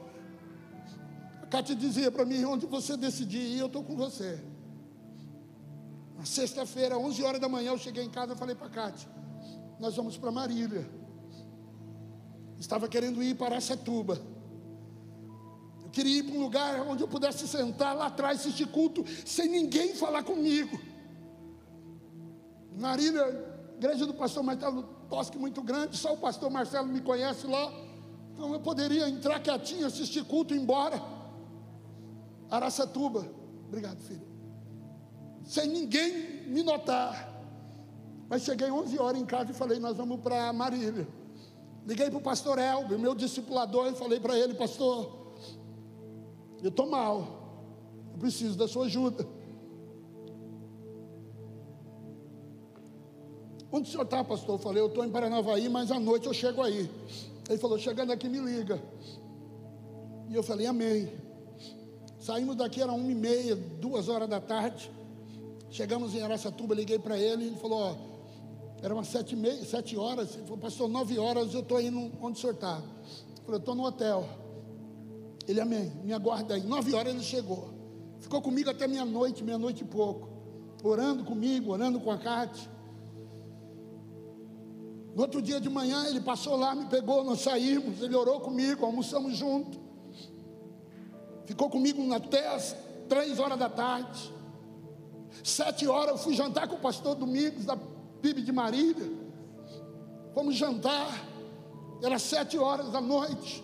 Cátia 1.52 1.76
dizia 1.76 2.10
para 2.10 2.24
mim: 2.24 2.46
onde 2.46 2.66
você 2.66 2.96
decidir 2.96 3.42
ir, 3.42 3.60
eu 3.60 3.68
estou 3.68 3.84
com 3.84 3.96
você. 3.96 4.42
Na 6.18 6.26
sexta-feira, 6.26 6.98
11 6.98 7.24
horas 7.24 7.42
da 7.42 7.50
manhã, 7.50 7.72
eu 7.72 7.78
cheguei 7.78 8.04
em 8.04 8.10
casa 8.10 8.34
e 8.34 8.38
falei 8.38 8.56
para 8.56 8.70
Cátia: 8.70 9.10
nós 9.78 9.96
vamos 9.96 10.18
para 10.18 10.32
Marília. 10.32 10.90
Estava 12.58 12.88
querendo 12.88 13.22
ir 13.22 13.36
para 13.36 13.56
Aracatuba. 13.56 14.22
Eu 15.84 15.90
queria 15.90 16.20
ir 16.20 16.24
para 16.24 16.36
um 16.36 16.42
lugar 16.42 16.88
onde 16.88 17.04
eu 17.04 17.08
pudesse 17.08 17.46
sentar 17.48 17.94
lá 17.98 18.06
atrás, 18.06 18.40
assistir 18.40 18.68
culto, 18.68 19.04
sem 19.26 19.50
ninguém 19.50 19.94
falar 19.94 20.24
comigo. 20.24 20.80
Marília, 22.78 23.26
igreja 23.76 24.06
do 24.06 24.14
pastor 24.14 24.42
Marcelo 24.42 24.84
Tosque 25.10 25.38
muito 25.38 25.62
grande, 25.62 25.98
só 25.98 26.14
o 26.14 26.18
pastor 26.18 26.50
Marcelo 26.50 26.88
me 26.88 27.02
conhece 27.02 27.46
lá. 27.46 27.74
Então 28.32 28.54
eu 28.54 28.62
poderia 28.62 29.10
entrar 29.10 29.42
quietinho, 29.42 29.86
assistir 29.86 30.24
culto 30.24 30.54
e 30.54 30.58
ir 30.58 30.62
embora. 30.62 31.20
Araçatuba. 32.52 33.26
Obrigado, 33.68 34.00
filho. 34.02 34.28
Sem 35.46 35.68
ninguém 35.68 36.48
me 36.48 36.62
notar. 36.62 37.32
Mas 38.30 38.44
cheguei 38.44 38.70
11 38.70 39.00
horas 39.00 39.22
em 39.22 39.26
casa 39.26 39.52
e 39.52 39.54
falei: 39.54 39.80
Nós 39.80 39.96
vamos 39.96 40.20
para 40.20 40.52
Marília. 40.52 41.08
Liguei 41.88 42.10
para 42.10 42.20
o 42.20 42.22
pastor 42.22 42.60
Elber, 42.60 43.00
meu 43.00 43.16
discipulador, 43.16 43.88
e 43.88 43.96
falei 43.96 44.20
para 44.20 44.38
ele: 44.38 44.54
Pastor, 44.54 45.34
eu 46.62 46.70
estou 46.70 46.88
mal. 46.90 47.40
Eu 48.14 48.20
preciso 48.20 48.58
da 48.58 48.68
sua 48.68 48.86
ajuda. 48.86 49.26
Onde 53.72 53.88
o 53.88 53.92
senhor 53.92 54.04
está, 54.04 54.24
pastor? 54.24 54.56
Eu 54.56 54.60
falei: 54.60 54.84
Eu 54.84 54.88
estou 54.88 55.06
em 55.06 55.10
Paranavaí, 55.10 55.70
mas 55.70 55.90
à 55.90 56.00
noite 56.00 56.28
eu 56.28 56.34
chego 56.34 56.62
aí. 56.62 56.90
Ele 57.50 57.58
falou: 57.58 57.80
Chegando 57.80 58.12
aqui, 58.12 58.28
me 58.28 58.40
liga. 58.40 58.82
E 60.30 60.36
eu 60.36 60.44
falei: 60.44 60.68
Amém. 60.68 61.31
Saímos 62.22 62.56
daqui, 62.56 62.82
era 62.82 62.94
uma 62.94 63.12
e 63.12 63.16
meia, 63.16 63.58
duas 63.58 64.08
horas 64.08 64.30
da 64.30 64.40
tarde. 64.40 64.90
Chegamos 65.70 66.16
em 66.16 66.22
Araçatuba, 66.22 66.74
liguei 66.74 66.98
para 66.98 67.18
ele, 67.18 67.48
ele 67.48 67.58
falou: 67.58 67.80
Ó 67.80 68.12
era 68.82 68.94
umas 68.96 69.08
sete, 69.08 69.36
meia, 69.36 69.64
sete 69.64 69.96
horas. 69.96 70.34
Ele 70.34 70.44
falou, 70.44 70.58
pastor, 70.58 70.90
nove 70.90 71.20
horas 71.20 71.54
eu 71.54 71.62
estou 71.62 71.80
indo 71.80 72.12
onde 72.20 72.38
o 72.38 72.42
senhor 72.42 72.54
está. 72.54 72.82
Eu 73.38 73.44
falei, 73.44 73.60
estou 73.60 73.76
no 73.76 73.86
hotel. 73.86 74.28
Ele, 75.48 75.62
amém, 75.62 75.92
me 76.04 76.12
aguarda 76.14 76.56
aí. 76.56 76.64
Nove 76.64 76.94
horas 76.96 77.14
ele 77.14 77.24
chegou. 77.24 77.70
Ficou 78.20 78.42
comigo 78.42 78.70
até 78.70 78.88
meia-noite, 78.88 79.44
meia-noite 79.44 79.84
e 79.84 79.86
pouco. 79.86 80.30
Orando 80.84 81.24
comigo, 81.24 81.72
orando 81.72 82.00
com 82.00 82.10
a 82.10 82.18
Cátia. 82.18 82.70
No 85.16 85.22
outro 85.24 85.42
dia 85.42 85.60
de 85.60 85.70
manhã 85.70 86.08
ele 86.08 86.22
passou 86.22 86.56
lá, 86.56 86.74
me 86.74 86.86
pegou, 86.86 87.24
nós 87.24 87.42
saímos, 87.42 88.02
ele 88.02 88.16
orou 88.16 88.40
comigo, 88.40 88.86
almoçamos 88.86 89.36
junto. 89.36 89.80
Ficou 91.52 91.70
comigo 91.70 92.14
até 92.14 92.48
as 92.48 92.74
três 93.10 93.38
horas 93.38 93.60
da 93.60 93.68
tarde. 93.68 94.34
Sete 95.44 95.86
horas 95.86 96.12
eu 96.12 96.18
fui 96.18 96.34
jantar 96.34 96.66
com 96.66 96.76
o 96.76 96.80
pastor 96.80 97.14
Domingos 97.14 97.66
da 97.66 97.76
PIB 98.22 98.42
de 98.42 98.54
Marília. 98.54 99.12
Fomos 100.34 100.56
jantar, 100.56 101.10
era 102.02 102.18
sete 102.18 102.58
horas 102.58 102.90
da 102.90 103.02
noite. 103.02 103.62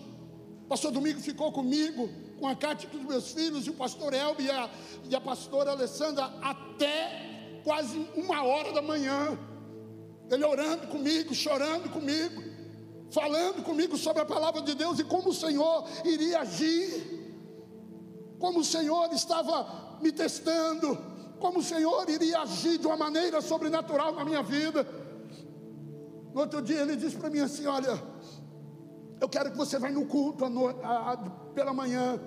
O 0.64 0.68
pastor 0.68 0.92
Domingo 0.92 1.18
ficou 1.18 1.50
comigo, 1.50 2.10
com 2.38 2.46
a 2.46 2.54
Cátia 2.54 2.90
dos 2.90 3.02
meus 3.02 3.32
filhos, 3.32 3.66
e 3.66 3.70
o 3.70 3.74
pastor 3.74 4.12
Elbe 4.12 4.44
e 4.44 4.50
a, 4.50 4.68
e 5.08 5.16
a 5.16 5.20
pastora 5.22 5.70
Alessandra, 5.70 6.26
até 6.42 7.62
quase 7.64 8.06
uma 8.14 8.44
hora 8.44 8.70
da 8.70 8.82
manhã. 8.82 9.38
Ele 10.30 10.44
orando 10.44 10.88
comigo, 10.88 11.34
chorando 11.34 11.88
comigo, 11.88 12.42
falando 13.10 13.62
comigo 13.64 13.96
sobre 13.96 14.20
a 14.20 14.26
palavra 14.26 14.60
de 14.60 14.74
Deus 14.74 14.98
e 14.98 15.04
como 15.04 15.30
o 15.30 15.34
Senhor 15.34 15.88
iria 16.04 16.40
agir, 16.40 17.17
como 18.38 18.60
o 18.60 18.64
Senhor 18.64 19.12
estava 19.12 19.98
me 20.00 20.12
testando, 20.12 20.98
como 21.38 21.58
o 21.58 21.62
Senhor 21.62 22.08
iria 22.08 22.40
agir 22.40 22.78
de 22.78 22.86
uma 22.86 22.96
maneira 22.96 23.40
sobrenatural 23.40 24.12
na 24.12 24.24
minha 24.24 24.42
vida. 24.42 24.86
No 26.32 26.40
outro 26.40 26.62
dia 26.62 26.80
ele 26.80 26.96
disse 26.96 27.16
para 27.16 27.30
mim 27.30 27.40
assim: 27.40 27.66
Olha, 27.66 28.00
eu 29.20 29.28
quero 29.28 29.50
que 29.50 29.56
você 29.56 29.78
vá 29.78 29.90
no 29.90 30.06
culto 30.06 30.44
a 30.44 30.50
no, 30.50 30.68
a, 30.68 31.12
a, 31.12 31.16
pela 31.54 31.72
manhã. 31.72 32.20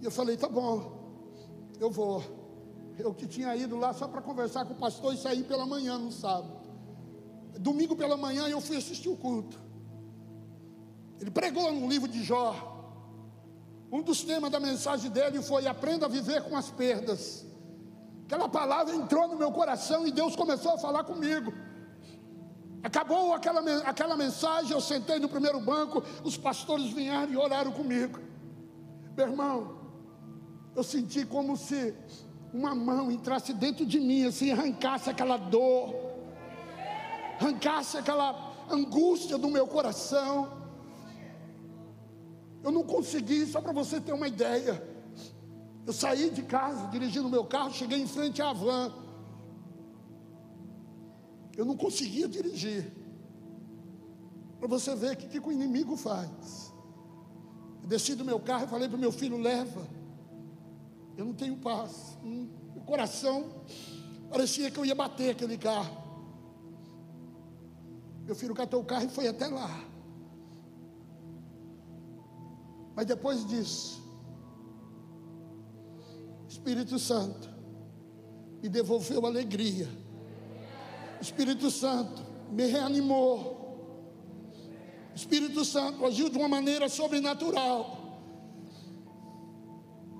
E 0.00 0.04
eu 0.04 0.10
falei: 0.10 0.36
Tá 0.36 0.48
bom, 0.48 1.32
eu 1.80 1.90
vou. 1.90 2.22
Eu 2.98 3.14
que 3.14 3.26
tinha 3.26 3.54
ido 3.54 3.76
lá 3.76 3.92
só 3.92 4.08
para 4.08 4.20
conversar 4.20 4.64
com 4.64 4.74
o 4.74 4.76
pastor 4.76 5.14
e 5.14 5.16
sair 5.16 5.44
pela 5.44 5.64
manhã 5.64 5.96
no 5.98 6.10
sábado. 6.10 6.58
Domingo 7.58 7.96
pela 7.96 8.16
manhã 8.16 8.48
eu 8.48 8.60
fui 8.60 8.76
assistir 8.76 9.08
o 9.08 9.16
culto. 9.16 9.58
Ele 11.20 11.30
pregou 11.30 11.72
no 11.72 11.88
livro 11.88 12.08
de 12.08 12.22
Jó. 12.22 12.77
Um 13.90 14.02
dos 14.02 14.22
temas 14.22 14.50
da 14.50 14.60
mensagem 14.60 15.10
dele 15.10 15.42
foi: 15.42 15.66
Aprenda 15.66 16.06
a 16.06 16.08
viver 16.08 16.42
com 16.42 16.56
as 16.56 16.70
perdas. 16.70 17.46
Aquela 18.26 18.48
palavra 18.48 18.94
entrou 18.94 19.26
no 19.26 19.36
meu 19.36 19.50
coração 19.50 20.06
e 20.06 20.12
Deus 20.12 20.36
começou 20.36 20.72
a 20.72 20.78
falar 20.78 21.04
comigo. 21.04 21.52
Acabou 22.82 23.32
aquela, 23.32 23.60
aquela 23.84 24.16
mensagem, 24.16 24.72
eu 24.72 24.80
sentei 24.80 25.18
no 25.18 25.28
primeiro 25.28 25.58
banco, 25.60 26.02
os 26.22 26.36
pastores 26.36 26.90
vieram 26.90 27.32
e 27.32 27.36
oraram 27.36 27.72
comigo. 27.72 28.20
Meu 29.16 29.26
irmão, 29.26 29.78
eu 30.76 30.84
senti 30.84 31.24
como 31.24 31.56
se 31.56 31.94
uma 32.52 32.74
mão 32.74 33.10
entrasse 33.10 33.52
dentro 33.52 33.84
de 33.84 33.98
mim, 33.98 34.26
assim, 34.26 34.52
arrancasse 34.52 35.10
aquela 35.10 35.36
dor, 35.36 35.94
arrancasse 37.40 37.96
aquela 37.96 38.52
angústia 38.70 39.38
do 39.38 39.48
meu 39.48 39.66
coração. 39.66 40.57
Eu 42.62 42.70
não 42.70 42.82
consegui, 42.82 43.46
só 43.46 43.60
para 43.60 43.72
você 43.72 44.00
ter 44.00 44.12
uma 44.12 44.28
ideia. 44.28 44.82
Eu 45.86 45.92
saí 45.92 46.30
de 46.30 46.42
casa, 46.42 46.86
dirigindo 46.88 47.28
meu 47.28 47.44
carro, 47.44 47.72
cheguei 47.72 48.00
em 48.00 48.06
frente 48.06 48.42
à 48.42 48.52
van. 48.52 48.92
Eu 51.56 51.64
não 51.64 51.76
conseguia 51.76 52.28
dirigir. 52.28 52.92
Para 54.58 54.68
você 54.68 54.94
ver 54.94 55.12
o 55.12 55.16
que, 55.16 55.26
que 55.26 55.48
o 55.48 55.52
inimigo 55.52 55.96
faz. 55.96 56.72
Eu 57.82 57.88
desci 57.88 58.14
do 58.14 58.24
meu 58.24 58.38
carro 58.40 58.64
e 58.64 58.68
falei 58.68 58.88
para 58.88 58.96
o 58.96 59.00
meu 59.00 59.12
filho: 59.12 59.38
leva. 59.38 59.86
Eu 61.16 61.24
não 61.24 61.34
tenho 61.34 61.56
paz. 61.56 62.18
O 62.76 62.80
coração 62.80 63.48
parecia 64.30 64.70
que 64.70 64.78
eu 64.78 64.84
ia 64.84 64.94
bater 64.94 65.30
aquele 65.30 65.56
carro. 65.56 65.96
Meu 68.24 68.34
filho 68.34 68.54
catou 68.54 68.82
o 68.82 68.84
carro 68.84 69.06
e 69.06 69.08
foi 69.08 69.26
até 69.26 69.46
lá. 69.46 69.87
Mas 72.98 73.06
depois 73.06 73.46
disso, 73.46 74.02
Espírito 76.48 76.98
Santo 76.98 77.48
me 78.60 78.68
devolveu 78.68 79.24
alegria. 79.24 79.88
O 81.20 81.22
Espírito 81.22 81.70
Santo 81.70 82.20
me 82.50 82.66
reanimou. 82.66 83.38
O 85.12 85.14
Espírito 85.14 85.64
Santo 85.64 86.04
agiu 86.04 86.28
de 86.28 86.38
uma 86.38 86.48
maneira 86.48 86.88
sobrenatural. 86.88 88.18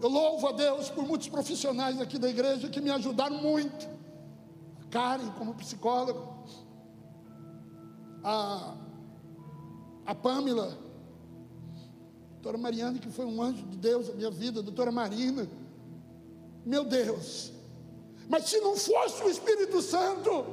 Eu 0.00 0.08
louvo 0.08 0.46
a 0.46 0.52
Deus 0.52 0.88
por 0.88 1.04
muitos 1.04 1.28
profissionais 1.28 2.00
aqui 2.00 2.16
da 2.16 2.30
igreja 2.30 2.68
que 2.68 2.80
me 2.80 2.90
ajudaram 2.90 3.42
muito. 3.42 3.88
A 4.82 4.88
Karen, 4.88 5.32
como 5.32 5.52
psicóloga, 5.54 6.22
a, 8.22 8.76
a 10.06 10.14
Pamela, 10.14 10.86
doutora 12.40 12.58
Mariana, 12.58 12.98
que 12.98 13.10
foi 13.10 13.26
um 13.26 13.42
anjo 13.42 13.62
de 13.66 13.76
Deus 13.76 14.08
na 14.08 14.14
minha 14.14 14.30
vida, 14.30 14.62
doutora 14.62 14.90
Marina 14.90 15.46
meu 16.68 16.84
Deus. 16.84 17.50
Mas 18.28 18.44
se 18.44 18.60
não 18.60 18.76
fosse 18.76 19.22
o 19.22 19.30
Espírito 19.30 19.80
Santo, 19.80 20.44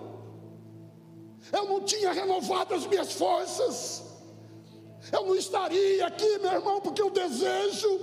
eu 1.51 1.65
não 1.65 1.81
tinha 1.81 2.13
renovado 2.13 2.73
as 2.73 2.87
minhas 2.87 3.11
forças. 3.11 4.01
Eu 5.11 5.25
não 5.25 5.35
estaria 5.35 6.07
aqui, 6.07 6.39
meu 6.39 6.53
irmão, 6.53 6.79
porque 6.79 7.03
o 7.03 7.09
desejo 7.09 7.99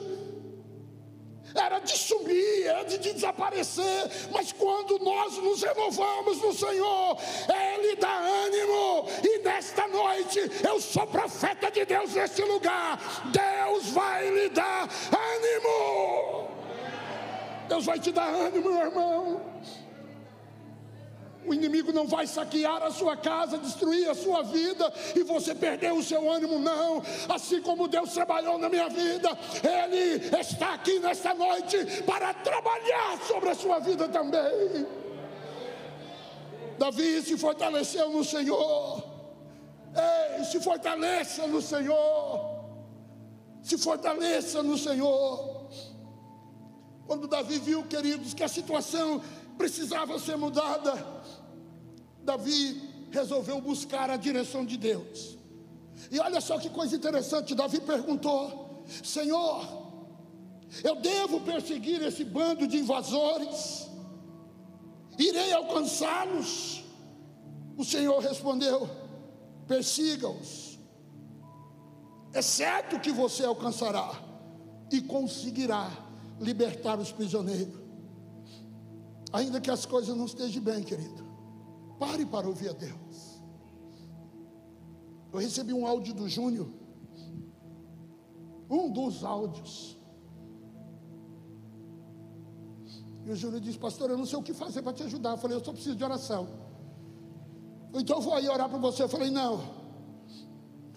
era 1.55 1.79
de 1.79 1.97
sumir, 1.97 2.67
era 2.67 2.85
de 2.85 2.99
desaparecer, 2.99 4.11
mas 4.31 4.53
quando 4.53 4.99
nós 4.99 5.37
nos 5.39 5.63
renovamos 5.63 6.39
no 6.41 6.53
Senhor, 6.53 7.19
Ele 7.49 7.97
dá 7.97 8.15
ânimo, 8.17 9.07
e 9.23 9.39
nesta 9.39 9.87
noite 9.89 10.41
eu 10.67 10.81
sou 10.81 11.07
profeta 11.07 11.71
de 11.71 11.85
Deus 11.85 12.15
neste 12.15 12.43
lugar, 12.43 12.99
Deus 13.33 13.91
vai 13.91 14.29
lhe 14.31 14.49
dar 14.51 14.89
ânimo. 15.13 16.49
Deus 17.69 17.85
vai 17.87 17.99
te 17.99 18.13
dar 18.13 18.29
ânimo, 18.29 18.71
meu 18.71 18.87
irmão. 18.87 19.52
O 21.45 21.53
inimigo 21.53 21.93
não 21.93 22.07
vai 22.07 22.27
saquear 22.27 22.83
a 22.83 22.91
sua 22.91 23.17
casa, 23.17 23.59
destruir 23.59 24.09
a 24.09 24.15
sua 24.15 24.43
vida 24.43 24.93
e 25.17 25.25
você 25.25 25.55
perder 25.55 25.93
o 25.93 26.03
seu 26.03 26.31
ânimo, 26.31 26.59
não. 26.59 27.03
Assim 27.29 27.61
como 27.61 27.89
Deus 27.89 28.13
trabalhou 28.13 28.59
na 28.59 28.69
minha 28.69 28.89
vida, 28.89 29.37
Ele 29.63 30.25
está 30.39 30.75
aqui 30.75 31.01
nesta 31.01 31.35
noite 31.35 32.03
para 32.07 32.33
trabalhar 32.33 33.19
sobre 33.27 33.51
a 33.51 33.55
sua 33.55 33.81
vida 33.81 34.09
também. 34.09 34.87
Davi 36.79 37.23
se 37.23 37.37
fortaleceu 37.37 38.11
no 38.11 38.25
Senhor. 38.25 39.03
Ei, 40.39 40.45
se 40.45 40.61
fortaleça 40.61 41.47
no 41.47 41.61
Senhor. 41.61 42.63
Se 43.63 43.77
fortaleça 43.79 44.63
no 44.63 44.79
Senhor. 44.79 45.69
Quando 47.07 47.29
Davi 47.29 47.59
viu, 47.59 47.83
queridos, 47.85 48.33
que 48.33 48.43
a 48.43 48.49
situação 48.49 49.21
precisava 49.59 50.19
ser 50.19 50.37
mudada, 50.37 50.95
Davi 52.23 53.07
resolveu 53.11 53.61
buscar 53.61 54.11
a 54.11 54.17
direção 54.17 54.65
de 54.65 54.77
Deus. 54.77 55.39
E 56.11 56.19
olha 56.19 56.41
só 56.41 56.59
que 56.59 56.71
coisa 56.71 56.97
interessante: 56.97 57.55
Davi 57.55 57.81
perguntou, 57.81 58.85
Senhor, 59.03 59.83
eu 60.83 60.97
devo 60.97 61.41
perseguir 61.41 62.03
esse 62.03 62.25
bando 62.25 62.67
de 62.67 62.79
invasores? 62.79 63.89
Irei 65.19 65.53
alcançá-los? 65.53 66.85
O 67.77 67.85
Senhor 67.85 68.19
respondeu: 68.21 68.89
persiga-os. 69.67 70.79
É 72.33 72.41
certo 72.41 72.99
que 72.99 73.13
você 73.13 73.45
alcançará 73.45 74.11
e 74.91 75.03
conseguirá 75.03 75.91
libertar 76.41 76.99
os 76.99 77.13
prisioneiros. 77.13 77.82
Ainda 79.33 79.61
que 79.61 79.71
as 79.71 79.87
coisas 79.87 80.17
não 80.17 80.27
estejam 80.27 80.63
bem, 80.63 80.83
querido. 80.83 81.25
Pare 81.99 82.27
para 82.27 82.47
ouvir 82.47 82.69
a 82.69 82.73
Deus. 82.73 83.43
Eu 85.33 85.39
recebi 85.39 85.73
um 85.73 85.87
áudio 85.87 86.13
do 86.13 86.29
Júnior. 86.29 86.69
Um 88.69 88.91
dos 88.91 89.25
áudios. 89.25 89.99
E 93.25 93.31
o 93.31 93.37
Júnior 93.37 93.61
disse, 93.61 93.79
pastor, 93.79 94.11
eu 94.11 94.19
não 94.19 94.27
sei 94.27 94.39
o 94.39 94.43
que 94.43 94.53
fazer 94.53 94.83
para 94.83 94.93
te 94.93 95.03
ajudar. 95.05 95.31
Eu 95.31 95.39
falei, 95.39 95.57
eu 95.57 95.65
só 95.65 95.73
preciso 95.73 95.97
de 95.97 96.05
oração. 96.05 96.49
Então 97.95 98.17
eu 98.17 98.23
vou 98.23 98.35
aí 98.35 98.49
orar 98.49 98.69
para 98.69 98.79
você. 98.79 99.03
Eu 99.03 99.09
falei, 99.09 99.31
não, 99.31 99.63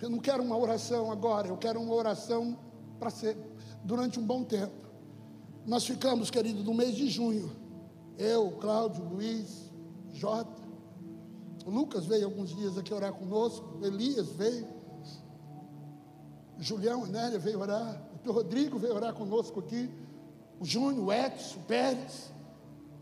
eu 0.02 0.10
não 0.10 0.20
quero 0.20 0.44
uma 0.44 0.58
oração 0.58 1.12
agora, 1.12 1.48
eu 1.48 1.58
quero 1.58 1.80
uma 1.80 1.94
oração 1.94 2.58
para 3.00 3.10
ser 3.10 3.38
durante 3.84 4.20
um 4.20 4.26
bom 4.26 4.44
tempo. 4.44 4.74
Nós 5.66 5.86
ficamos, 5.86 6.30
querido, 6.30 6.64
no 6.64 6.74
mês 6.74 6.96
de 6.96 7.08
junho. 7.08 7.65
Eu, 8.18 8.52
Cláudio, 8.52 9.04
Luiz, 9.04 9.72
Jota. 10.14 10.64
O 11.66 11.70
Lucas 11.70 12.06
veio 12.06 12.26
alguns 12.26 12.50
dias 12.56 12.78
aqui 12.78 12.94
orar 12.94 13.14
conosco. 13.14 13.80
Elias 13.82 14.28
veio. 14.30 14.68
Julião 16.58 17.06
Enélia 17.06 17.40
veio 17.40 17.60
orar. 17.60 18.02
O 18.26 18.32
Rodrigo 18.32 18.78
veio 18.78 18.96
orar 18.96 19.14
conosco 19.14 19.60
aqui. 19.60 19.90
O 20.60 20.66
Júnior, 20.66 21.06
o 21.06 21.14
Edson, 21.14 21.60
o 21.60 21.64
Pérez. 21.64 22.32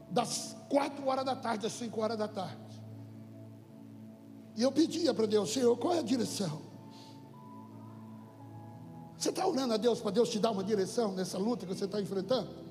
Das 0.09 0.55
quatro 0.69 1.07
horas 1.07 1.25
da 1.25 1.35
tarde 1.35 1.65
às 1.65 1.73
cinco 1.73 2.01
horas 2.01 2.17
da 2.17 2.27
tarde. 2.27 2.57
E 4.55 4.61
eu 4.61 4.71
pedia 4.71 5.13
para 5.13 5.25
Deus, 5.25 5.51
Senhor, 5.51 5.75
qual 5.77 5.95
é 5.95 5.99
a 5.99 6.03
direção? 6.03 6.61
Você 9.17 9.29
está 9.29 9.47
orando 9.47 9.73
a 9.73 9.77
Deus 9.77 9.99
para 9.99 10.11
Deus 10.11 10.29
te 10.29 10.37
dar 10.37 10.51
uma 10.51 10.63
direção 10.63 11.13
nessa 11.13 11.37
luta 11.37 11.65
que 11.65 11.73
você 11.73 11.85
está 11.85 12.01
enfrentando? 12.01 12.62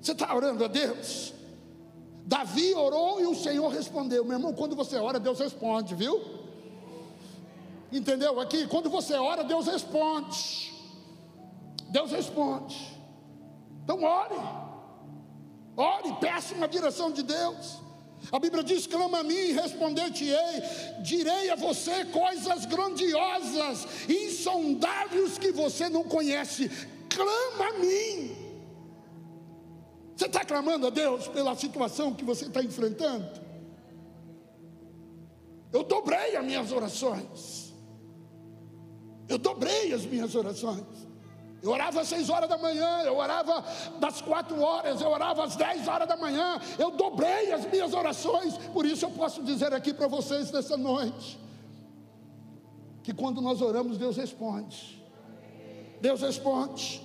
Você 0.00 0.12
está 0.12 0.34
orando 0.34 0.64
a 0.64 0.68
Deus? 0.68 1.32
Davi 2.24 2.74
orou 2.74 3.20
e 3.20 3.26
o 3.26 3.34
Senhor 3.34 3.68
respondeu. 3.68 4.24
Meu 4.24 4.36
irmão, 4.36 4.52
quando 4.52 4.74
você 4.74 4.96
ora, 4.96 5.20
Deus 5.20 5.38
responde, 5.38 5.94
viu? 5.94 6.20
Entendeu? 7.92 8.40
Aqui, 8.40 8.66
quando 8.66 8.90
você 8.90 9.14
ora, 9.14 9.44
Deus 9.44 9.66
responde. 9.66 10.72
Deus 11.88 12.10
responde. 12.10 12.76
Então 13.84 14.02
ore. 14.02 14.34
Ore, 15.76 16.12
peça 16.20 16.54
uma 16.54 16.66
direção 16.66 17.12
de 17.12 17.22
Deus. 17.22 17.78
A 18.32 18.38
Bíblia 18.40 18.64
diz: 18.64 18.86
clama 18.86 19.18
a 19.18 19.22
mim 19.22 19.34
e 19.34 19.52
responder-te-ei, 19.52 21.02
direi 21.02 21.50
a 21.50 21.54
você 21.54 22.04
coisas 22.06 22.66
grandiosas, 22.66 23.86
insondáveis 24.08 25.38
que 25.38 25.52
você 25.52 25.88
não 25.88 26.02
conhece. 26.02 26.68
Clama 27.08 27.70
a 27.70 27.78
mim. 27.78 28.45
Você 30.16 30.26
está 30.26 30.44
clamando 30.44 30.86
a 30.86 30.90
Deus 30.90 31.28
pela 31.28 31.54
situação 31.54 32.14
que 32.14 32.24
você 32.24 32.46
está 32.46 32.62
enfrentando? 32.62 33.28
Eu 35.70 35.84
dobrei 35.84 36.34
as 36.34 36.44
minhas 36.44 36.72
orações. 36.72 37.74
Eu 39.28 39.36
dobrei 39.36 39.92
as 39.92 40.06
minhas 40.06 40.34
orações. 40.34 40.84
Eu 41.62 41.70
orava 41.70 42.00
às 42.00 42.08
seis 42.08 42.30
horas 42.30 42.48
da 42.48 42.56
manhã, 42.56 43.02
eu 43.02 43.16
orava 43.16 43.62
das 43.98 44.22
quatro 44.22 44.58
horas, 44.60 45.00
eu 45.00 45.08
orava 45.08 45.44
às 45.44 45.56
dez 45.56 45.86
horas 45.86 46.06
da 46.06 46.16
manhã, 46.16 46.60
eu 46.78 46.92
dobrei 46.92 47.52
as 47.52 47.66
minhas 47.66 47.92
orações, 47.92 48.56
por 48.72 48.86
isso 48.86 49.04
eu 49.04 49.10
posso 49.10 49.42
dizer 49.42 49.74
aqui 49.74 49.92
para 49.92 50.06
vocês 50.06 50.50
nessa 50.52 50.76
noite, 50.76 51.38
que 53.02 53.12
quando 53.12 53.40
nós 53.40 53.60
oramos, 53.60 53.98
Deus 53.98 54.16
responde. 54.16 55.02
Deus 56.00 56.20
responde. 56.20 57.02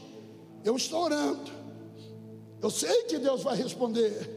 Eu 0.63 0.75
estou 0.75 1.05
orando, 1.05 1.60
eu 2.61 2.69
sei 2.69 3.03
que 3.03 3.17
Deus 3.17 3.43
vai 3.43 3.55
responder, 3.55 4.29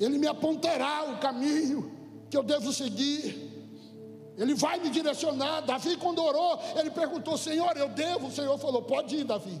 Ele 0.00 0.18
me 0.18 0.26
apontará 0.26 1.10
o 1.10 1.18
caminho 1.18 1.92
que 2.30 2.36
eu 2.36 2.42
devo 2.42 2.72
seguir. 2.72 3.46
Ele 4.36 4.54
vai 4.54 4.78
me 4.78 4.88
direcionar. 4.88 5.62
Davi, 5.62 5.96
quando 5.96 6.22
orou, 6.22 6.60
ele 6.76 6.90
perguntou: 6.90 7.36
Senhor, 7.36 7.76
eu 7.76 7.88
devo? 7.88 8.28
O 8.28 8.30
Senhor 8.30 8.56
falou: 8.58 8.82
Pode 8.82 9.16
ir, 9.16 9.24
Davi. 9.24 9.60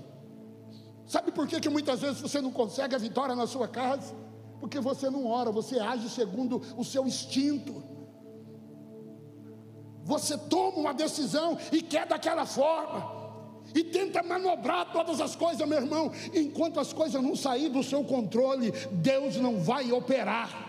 Sabe 1.04 1.32
por 1.32 1.48
que, 1.48 1.58
que 1.58 1.68
muitas 1.68 2.00
vezes 2.00 2.20
você 2.20 2.40
não 2.40 2.52
consegue 2.52 2.94
a 2.94 2.98
vitória 2.98 3.34
na 3.34 3.46
sua 3.46 3.66
casa? 3.66 4.14
Porque 4.60 4.78
você 4.78 5.10
não 5.10 5.26
ora, 5.26 5.50
você 5.50 5.80
age 5.80 6.08
segundo 6.08 6.62
o 6.76 6.84
seu 6.84 7.06
instinto. 7.06 7.82
Você 10.04 10.38
toma 10.38 10.78
uma 10.78 10.94
decisão 10.94 11.58
e 11.72 11.82
quer 11.82 12.06
daquela 12.06 12.46
forma. 12.46 13.17
E 13.74 13.84
tenta 13.84 14.22
manobrar 14.22 14.92
todas 14.92 15.20
as 15.20 15.36
coisas, 15.36 15.66
meu 15.68 15.78
irmão. 15.78 16.10
Enquanto 16.34 16.80
as 16.80 16.92
coisas 16.92 17.22
não 17.22 17.36
saírem 17.36 17.70
do 17.70 17.82
seu 17.82 18.02
controle, 18.04 18.72
Deus 18.90 19.36
não 19.36 19.60
vai 19.60 19.92
operar 19.92 20.68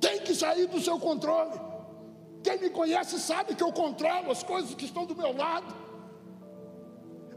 tem 0.00 0.18
que 0.20 0.34
sair 0.34 0.66
do 0.66 0.80
seu 0.80 0.98
controle. 0.98 1.60
Quem 2.42 2.58
me 2.58 2.70
conhece 2.70 3.20
sabe 3.20 3.54
que 3.54 3.62
eu 3.62 3.72
controlo 3.72 4.30
as 4.30 4.42
coisas 4.42 4.74
que 4.74 4.86
estão 4.86 5.04
do 5.04 5.14
meu 5.14 5.36
lado. 5.36 5.74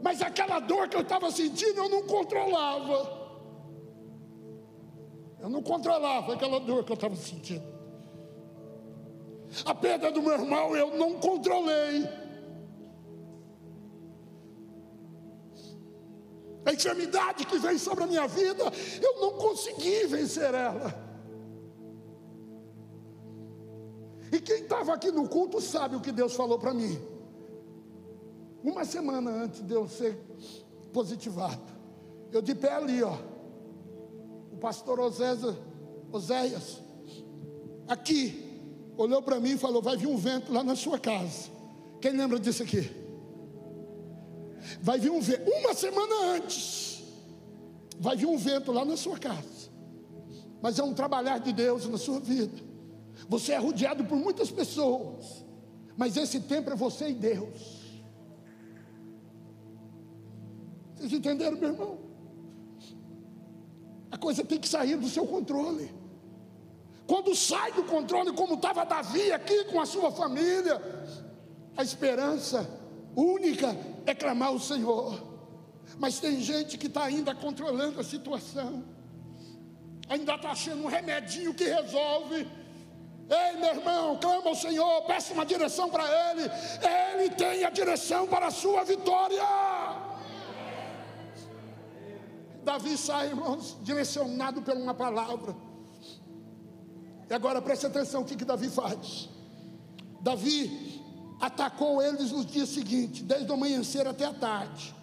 Mas 0.02 0.22
aquela 0.22 0.58
dor 0.58 0.88
que 0.88 0.96
eu 0.96 1.02
estava 1.02 1.30
sentindo, 1.30 1.78
eu 1.78 1.88
não 1.88 2.02
controlava. 2.02 3.22
Eu 5.40 5.50
não 5.50 5.62
controlava 5.62 6.32
aquela 6.32 6.58
dor 6.58 6.84
que 6.84 6.92
eu 6.92 6.94
estava 6.94 7.14
sentindo. 7.14 7.74
A 9.64 9.74
perda 9.74 10.10
do 10.10 10.22
meu 10.22 10.32
irmão, 10.32 10.74
eu 10.74 10.96
não 10.96 11.14
controlei. 11.14 12.08
Enfermidade 16.74 17.46
que 17.46 17.58
veio 17.58 17.78
sobre 17.78 18.04
a 18.04 18.06
minha 18.06 18.26
vida, 18.26 18.64
eu 19.02 19.20
não 19.20 19.32
consegui 19.38 20.06
vencer 20.06 20.52
ela. 20.54 21.02
E 24.32 24.40
quem 24.40 24.62
estava 24.62 24.92
aqui 24.94 25.10
no 25.10 25.28
culto 25.28 25.60
sabe 25.60 25.96
o 25.96 26.00
que 26.00 26.10
Deus 26.10 26.34
falou 26.34 26.58
para 26.58 26.74
mim. 26.74 26.98
Uma 28.62 28.84
semana 28.84 29.30
antes 29.30 29.62
de 29.62 29.74
eu 29.74 29.88
ser 29.88 30.16
positivado, 30.92 31.62
eu 32.32 32.42
de 32.42 32.54
pé 32.54 32.72
ali, 32.72 33.02
ó. 33.02 33.16
O 34.52 34.56
pastor 34.56 34.98
Oséias, 34.98 35.56
Oséias 36.10 36.80
aqui, 37.86 38.44
olhou 38.96 39.22
para 39.22 39.38
mim 39.38 39.52
e 39.52 39.58
falou: 39.58 39.82
Vai 39.82 39.96
vir 39.96 40.06
um 40.06 40.16
vento 40.16 40.52
lá 40.52 40.64
na 40.64 40.74
sua 40.74 40.98
casa. 40.98 41.50
Quem 42.00 42.12
lembra 42.12 42.38
disso 42.38 42.62
aqui? 42.62 43.03
Vai 44.80 44.98
vir 44.98 45.10
um 45.10 45.20
vento, 45.20 45.50
uma 45.50 45.74
semana 45.74 46.36
antes, 46.36 47.02
vai 47.98 48.16
vir 48.16 48.26
um 48.26 48.36
vento 48.36 48.72
lá 48.72 48.84
na 48.84 48.96
sua 48.96 49.18
casa. 49.18 49.70
Mas 50.62 50.78
é 50.78 50.82
um 50.82 50.94
trabalhar 50.94 51.38
de 51.38 51.52
Deus 51.52 51.86
na 51.86 51.98
sua 51.98 52.20
vida. 52.20 52.62
Você 53.28 53.52
é 53.52 53.58
rodeado 53.58 54.04
por 54.04 54.16
muitas 54.16 54.50
pessoas, 54.50 55.44
mas 55.96 56.16
esse 56.16 56.40
tempo 56.40 56.70
é 56.70 56.74
você 56.74 57.10
e 57.10 57.14
Deus. 57.14 57.84
Vocês 60.96 61.12
entenderam, 61.12 61.58
meu 61.58 61.70
irmão? 61.70 61.98
A 64.10 64.16
coisa 64.16 64.44
tem 64.44 64.58
que 64.58 64.68
sair 64.68 64.96
do 64.96 65.08
seu 65.08 65.26
controle. 65.26 65.90
Quando 67.06 67.34
sai 67.34 67.72
do 67.72 67.84
controle, 67.84 68.32
como 68.32 68.54
estava 68.54 68.84
Davi 68.84 69.30
aqui 69.32 69.64
com 69.64 69.80
a 69.80 69.86
sua 69.86 70.10
família, 70.10 70.80
a 71.76 71.82
esperança 71.82 72.66
única 73.14 73.76
é 74.06 74.14
clamar 74.14 74.52
o 74.52 74.60
Senhor. 74.60 75.34
Mas 75.98 76.18
tem 76.18 76.40
gente 76.40 76.76
que 76.76 76.86
está 76.86 77.04
ainda 77.04 77.34
controlando 77.34 78.00
a 78.00 78.04
situação, 78.04 78.84
ainda 80.08 80.34
está 80.34 80.50
achando 80.50 80.84
um 80.84 80.88
remedinho 80.88 81.54
que 81.54 81.64
resolve. 81.64 82.46
Ei, 83.28 83.58
meu 83.58 83.70
irmão, 83.70 84.18
clama 84.18 84.48
ao 84.48 84.54
Senhor, 84.54 85.02
peça 85.02 85.32
uma 85.32 85.46
direção 85.46 85.88
para 85.88 86.04
Ele. 86.04 86.50
Ele 87.22 87.30
tem 87.30 87.64
a 87.64 87.70
direção 87.70 88.26
para 88.26 88.48
a 88.48 88.50
sua 88.50 88.84
vitória. 88.84 89.42
Davi 92.62 92.96
sai, 92.96 93.28
irmãos, 93.28 93.76
direcionado 93.82 94.62
por 94.62 94.74
uma 94.74 94.94
palavra. 94.94 95.54
E 97.28 97.32
agora 97.32 97.62
preste 97.62 97.86
atenção 97.86 98.22
o 98.22 98.24
que, 98.24 98.36
que 98.36 98.44
Davi 98.44 98.68
faz. 98.68 99.28
Davi 100.20 100.93
atacou 101.40 102.02
eles 102.02 102.30
nos 102.30 102.46
dias 102.46 102.68
seguintes, 102.68 103.22
desde 103.22 103.50
o 103.50 103.54
amanhecer 103.54 104.06
até 104.06 104.24
a 104.24 104.32
tarde. 104.32 104.94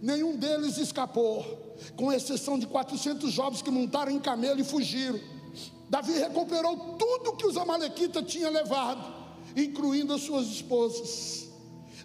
Nenhum 0.00 0.36
deles 0.36 0.78
escapou, 0.78 1.76
com 1.96 2.12
exceção 2.12 2.58
de 2.58 2.66
400 2.66 3.30
jovens 3.32 3.62
que 3.62 3.70
montaram 3.70 4.10
em 4.10 4.20
camelo 4.20 4.60
e 4.60 4.64
fugiram. 4.64 5.20
Davi 5.88 6.12
recuperou 6.12 6.96
tudo 6.96 7.36
que 7.36 7.46
os 7.46 7.56
amalequitas 7.56 8.24
tinham 8.30 8.52
levado, 8.52 9.12
incluindo 9.56 10.14
as 10.14 10.22
suas 10.22 10.46
esposas. 10.46 11.48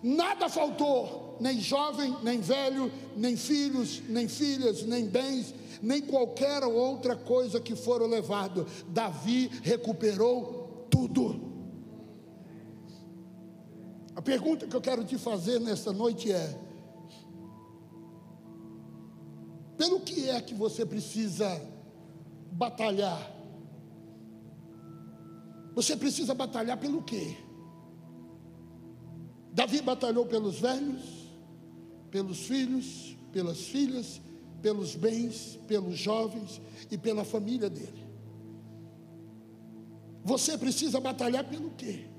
Nada 0.01 0.49
faltou, 0.49 1.37
nem 1.39 1.59
jovem, 1.59 2.15
nem 2.23 2.41
velho, 2.41 2.91
nem 3.15 3.37
filhos, 3.37 4.01
nem 4.09 4.27
filhas, 4.27 4.83
nem 4.83 5.05
bens, 5.05 5.53
nem 5.81 6.01
qualquer 6.01 6.63
outra 6.63 7.15
coisa 7.15 7.59
que 7.59 7.75
foram 7.75 8.07
levado. 8.07 8.65
Davi 8.87 9.49
recuperou 9.61 10.87
tudo. 10.89 11.54
A 14.15 14.21
pergunta 14.21 14.65
que 14.65 14.75
eu 14.75 14.81
quero 14.81 15.03
te 15.03 15.17
fazer 15.17 15.59
nesta 15.59 15.91
noite 15.91 16.31
é: 16.31 16.57
pelo 19.77 19.99
que 19.99 20.29
é 20.29 20.39
que 20.41 20.53
você 20.53 20.85
precisa 20.85 21.61
batalhar? 22.51 23.33
Você 25.73 25.97
precisa 25.97 26.33
batalhar 26.33 26.77
pelo 26.77 27.03
quê? 27.03 27.35
Davi 29.51 29.81
batalhou 29.81 30.25
pelos 30.25 30.59
velhos, 30.59 31.03
pelos 32.09 32.39
filhos, 32.39 33.17
pelas 33.33 33.59
filhas, 33.59 34.21
pelos 34.61 34.95
bens, 34.95 35.59
pelos 35.67 35.97
jovens 35.97 36.61
e 36.89 36.97
pela 36.97 37.25
família 37.25 37.69
dele. 37.69 38.05
Você 40.23 40.57
precisa 40.57 40.99
batalhar 41.01 41.43
pelo 41.43 41.71
quê? 41.71 42.14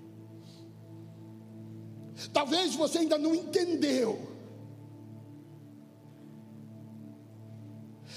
Talvez 2.33 2.75
você 2.75 2.99
ainda 2.99 3.19
não 3.19 3.35
entendeu. 3.35 4.37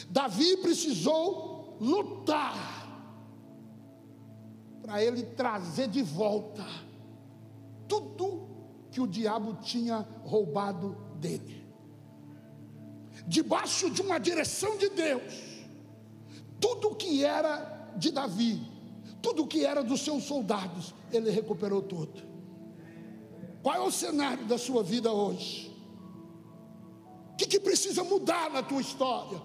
Davi 0.09 0.57
precisou 0.57 1.77
lutar 1.79 2.77
para 4.81 5.03
ele 5.03 5.23
trazer 5.23 5.87
de 5.87 6.01
volta 6.01 6.65
tudo 7.87 8.47
que 8.91 9.01
o 9.01 9.07
diabo 9.07 9.55
tinha 9.61 10.07
roubado 10.23 10.97
dele. 11.15 11.63
Debaixo 13.27 13.89
de 13.89 14.01
uma 14.01 14.17
direção 14.17 14.77
de 14.77 14.89
Deus, 14.89 15.33
tudo 16.59 16.95
que 16.95 17.23
era 17.23 17.91
de 17.95 18.11
Davi, 18.11 18.61
tudo 19.21 19.45
que 19.45 19.65
era 19.65 19.83
dos 19.83 20.01
seus 20.01 20.23
soldados, 20.23 20.95
ele 21.11 21.29
recuperou 21.29 21.81
tudo. 21.81 22.28
Qual 23.69 23.77
é 23.77 23.87
o 23.87 23.91
cenário 23.91 24.45
da 24.45 24.57
sua 24.57 24.81
vida 24.81 25.11
hoje? 25.11 25.71
O 27.33 27.35
que, 27.35 27.45
que 27.45 27.59
precisa 27.59 28.03
mudar 28.03 28.49
na 28.49 28.63
tua 28.63 28.81
história? 28.81 29.39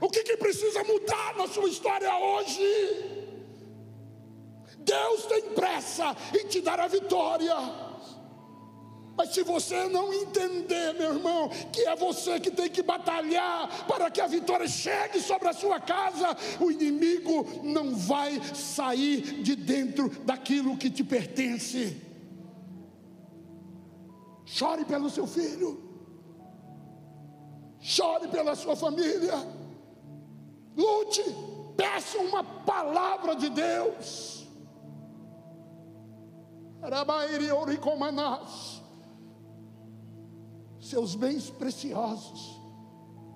O 0.00 0.08
que, 0.08 0.22
que 0.22 0.34
precisa 0.38 0.82
mudar 0.82 1.36
na 1.36 1.46
sua 1.46 1.68
história 1.68 2.10
hoje? 2.16 2.62
Deus 4.78 5.26
tem 5.26 5.42
pressa 5.50 6.16
em 6.34 6.46
te 6.46 6.62
dar 6.62 6.80
a 6.80 6.86
vitória. 6.86 7.54
Mas 9.18 9.30
se 9.30 9.42
você 9.42 9.88
não 9.88 10.12
entender, 10.12 10.94
meu 10.94 11.14
irmão, 11.14 11.48
que 11.72 11.80
é 11.80 11.96
você 11.96 12.38
que 12.38 12.52
tem 12.52 12.70
que 12.70 12.84
batalhar 12.84 13.84
para 13.88 14.08
que 14.12 14.20
a 14.20 14.28
vitória 14.28 14.68
chegue 14.68 15.20
sobre 15.20 15.48
a 15.48 15.52
sua 15.52 15.80
casa, 15.80 16.36
o 16.60 16.70
inimigo 16.70 17.44
não 17.64 17.96
vai 17.96 18.40
sair 18.54 19.42
de 19.42 19.56
dentro 19.56 20.08
daquilo 20.24 20.76
que 20.76 20.88
te 20.88 21.02
pertence. 21.02 22.00
Chore 24.44 24.84
pelo 24.84 25.10
seu 25.10 25.26
filho, 25.26 25.82
chore 27.80 28.28
pela 28.28 28.54
sua 28.54 28.76
família, 28.76 29.34
lute, 30.76 31.24
peça 31.76 32.18
uma 32.18 32.44
palavra 32.44 33.34
de 33.34 33.48
Deus. 33.50 34.46
Arabairi 36.80 37.50
Oricomanás 37.50 38.78
seus 40.88 41.14
bens 41.14 41.50
preciosos. 41.50 42.60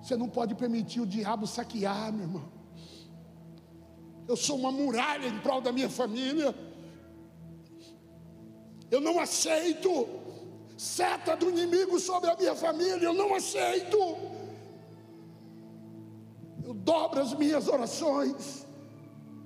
Você 0.01 0.15
não 0.17 0.27
pode 0.27 0.53
permitir 0.55 0.99
o 1.01 1.05
diabo 1.05 1.47
saquear, 1.47 2.11
meu 2.11 2.23
irmão. 2.23 2.51
Eu 4.27 4.35
sou 4.35 4.57
uma 4.57 4.71
muralha 4.71 5.27
em 5.27 5.39
prol 5.39 5.61
da 5.61 5.71
minha 5.71 5.89
família. 5.89 6.53
Eu 8.89 9.01
não 9.01 9.19
aceito 9.19 9.89
seta 10.77 11.35
do 11.35 11.49
inimigo 11.49 11.99
sobre 11.99 12.29
a 12.29 12.35
minha 12.35 12.55
família. 12.55 13.05
Eu 13.05 13.13
não 13.13 13.33
aceito. 13.33 13.97
Eu 16.63 16.73
dobro 16.73 17.21
as 17.21 17.33
minhas 17.33 17.67
orações, 17.67 18.65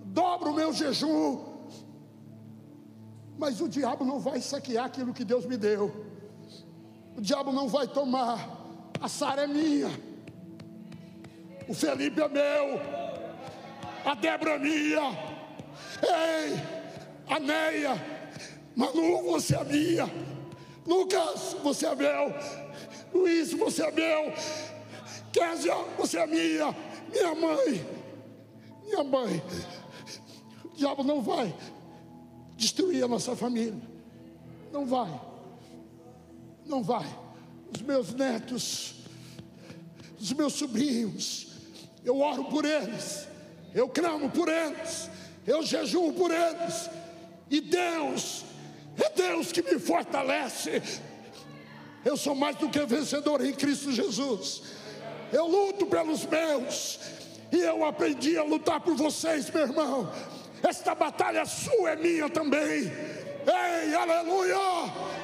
dobro 0.06 0.52
o 0.52 0.54
meu 0.54 0.72
jejum. 0.72 1.44
Mas 3.38 3.60
o 3.62 3.68
diabo 3.68 4.06
não 4.06 4.20
vai 4.20 4.40
saquear 4.42 4.86
aquilo 4.86 5.14
que 5.14 5.26
Deus 5.26 5.46
me 5.46 5.58
deu. 5.58 6.17
O 7.18 7.22
diabo 7.22 7.52
não 7.52 7.68
vai 7.68 7.88
tomar. 7.88 8.48
A 9.02 9.10
Sara 9.10 9.44
é 9.44 9.48
minha. 9.48 9.90
O 11.68 11.74
Felipe 11.74 12.22
é 12.22 12.28
meu. 12.28 12.80
A 14.06 14.14
Débora 14.14 14.52
é 14.52 14.60
minha. 14.60 15.02
Ei, 16.04 16.54
a 17.28 17.40
Neia. 17.40 18.18
Manu, 18.76 19.24
você 19.24 19.56
é 19.56 19.64
minha. 19.64 20.10
Lucas, 20.86 21.58
você 21.64 21.88
é 21.88 21.96
meu. 21.96 22.34
Luiz, 23.12 23.52
você 23.52 23.84
é 23.84 23.92
meu. 23.92 24.34
Késia, 25.34 25.76
você 25.98 26.20
é 26.20 26.28
minha. 26.28 26.76
Minha 27.12 27.36
mãe. 27.36 27.86
Minha 28.84 29.04
mãe. 29.04 29.44
O 30.64 30.70
diabo 30.76 31.04
não 31.04 31.22
vai 31.22 31.54
destruir 32.56 33.04
a 33.04 33.08
nossa 33.08 33.36
família. 33.36 33.82
Não 34.72 34.86
vai. 34.86 35.27
Não 36.68 36.84
vai. 36.84 37.08
Os 37.74 37.82
meus 37.82 38.14
netos, 38.14 38.96
os 40.20 40.34
meus 40.34 40.54
sobrinhos, 40.54 41.48
eu 42.04 42.20
oro 42.20 42.46
por 42.46 42.66
eles, 42.66 43.28
eu 43.74 43.90
clamo 43.90 44.30
por 44.30 44.48
eles, 44.48 45.10
eu 45.46 45.64
jejuo 45.64 46.14
por 46.14 46.32
eles, 46.32 46.90
e 47.50 47.62
Deus, 47.62 48.46
é 48.98 49.10
Deus 49.10 49.52
que 49.52 49.62
me 49.62 49.80
fortalece. 49.80 50.82
Eu 52.06 52.16
sou 52.16 52.34
mais 52.34 52.56
do 52.56 52.70
que 52.70 52.86
vencedor 52.86 53.46
em 53.46 53.54
Cristo 53.54 53.92
Jesus. 53.92 54.64
Eu 55.32 55.46
luto 55.46 55.86
pelos 55.86 56.26
meus, 56.26 57.00
e 57.52 57.58
eu 57.58 57.84
aprendi 57.86 58.38
a 58.38 58.44
lutar 58.44 58.80
por 58.80 58.96
vocês, 58.96 59.50
meu 59.50 59.64
irmão. 59.64 60.12
Esta 60.64 60.96
batalha 60.96 61.46
sua 61.46 61.92
é 61.92 61.96
minha 61.96 62.30
também. 62.30 62.92
Ei, 63.48 63.96
aleluia! 63.96 64.58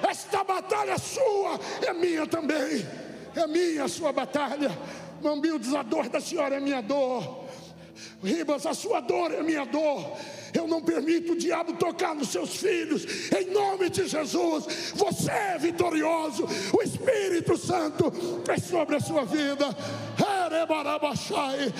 Esta 0.09 0.43
batalha 0.43 0.97
sua 0.97 1.59
é 1.85 1.93
minha 1.93 2.25
também. 2.25 2.87
É 3.35 3.45
minha 3.47 3.83
a 3.83 3.87
sua 3.89 4.13
batalha. 4.13 4.71
Mambildes, 5.21 5.73
a 5.73 5.83
dor 5.83 6.07
da 6.07 6.21
senhora 6.21 6.55
é 6.55 6.59
minha 6.59 6.81
dor. 6.81 7.43
Ribas, 8.23 8.65
a 8.65 8.73
sua 8.73 9.01
dor 9.01 9.33
é 9.33 9.43
minha 9.43 9.65
dor. 9.65 10.15
Eu 10.53 10.67
não 10.67 10.81
permito 10.81 11.33
o 11.33 11.35
diabo 11.35 11.73
tocar 11.73 12.15
nos 12.15 12.29
seus 12.29 12.55
filhos, 12.55 13.05
em 13.31 13.51
nome 13.51 13.89
de 13.89 14.07
Jesus. 14.07 14.93
Você 14.95 15.31
é 15.31 15.57
vitorioso, 15.57 16.47
o 16.71 16.81
Espírito 16.81 17.57
Santo 17.57 18.13
é 18.47 18.57
sobre 18.57 18.95
a 18.95 18.99
sua 18.99 19.25
vida. 19.25 19.65
Erebarabachai. 20.45 21.73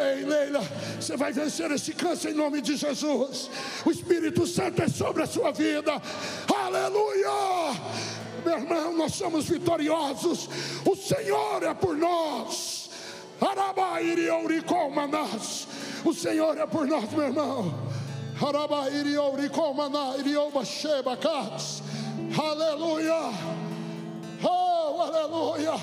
Ei, 0.00 0.24
Leila, 0.24 0.60
você 1.00 1.16
vai 1.16 1.32
vencer 1.32 1.70
esse 1.70 1.92
câncer 1.92 2.30
em 2.30 2.34
nome 2.34 2.60
de 2.60 2.76
Jesus. 2.76 3.50
O 3.84 3.90
Espírito 3.90 4.46
Santo 4.46 4.82
é 4.82 4.88
sobre 4.88 5.22
a 5.22 5.26
sua 5.26 5.52
vida. 5.52 6.00
Aleluia! 6.54 7.28
Meu 8.44 8.58
irmão, 8.58 8.96
nós 8.96 9.14
somos 9.14 9.48
vitoriosos. 9.48 10.48
O 10.84 10.96
Senhor 10.96 11.62
é 11.62 11.74
por 11.74 11.96
nós. 11.96 12.90
O 16.04 16.12
Senhor 16.12 16.56
é 16.58 16.66
por 16.66 16.86
nós, 16.86 17.10
meu 17.10 17.22
irmão. 17.22 17.74
Aleluia. 22.36 23.14
Oh, 24.42 25.00
aleluia. 25.00 25.74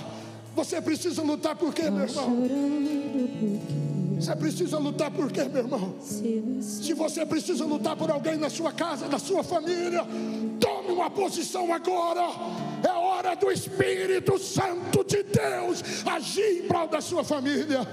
Você 0.55 0.81
precisa 0.81 1.21
lutar 1.21 1.55
por 1.55 1.73
quê, 1.73 1.89
meu 1.89 2.05
irmão? 2.05 3.98
Você 4.19 4.35
precisa 4.35 4.77
lutar 4.77 5.09
por 5.09 5.31
quê, 5.31 5.45
meu 5.45 5.63
irmão? 5.63 5.95
Se 6.01 6.93
você 6.93 7.25
precisa 7.25 7.63
lutar 7.63 7.95
por 7.95 8.11
alguém 8.11 8.35
na 8.35 8.49
sua 8.49 8.73
casa, 8.73 9.07
na 9.07 9.17
sua 9.17 9.43
família, 9.43 10.05
tome 10.59 10.91
uma 10.91 11.09
posição 11.09 11.73
agora. 11.73 12.27
É 12.85 12.91
hora 12.91 13.33
do 13.35 13.49
Espírito 13.49 14.37
Santo 14.37 15.05
de 15.05 15.23
Deus 15.23 15.81
agir 16.05 16.63
em 16.63 16.67
prol 16.67 16.87
da 16.89 16.99
sua 16.99 17.23
família. 17.23 17.87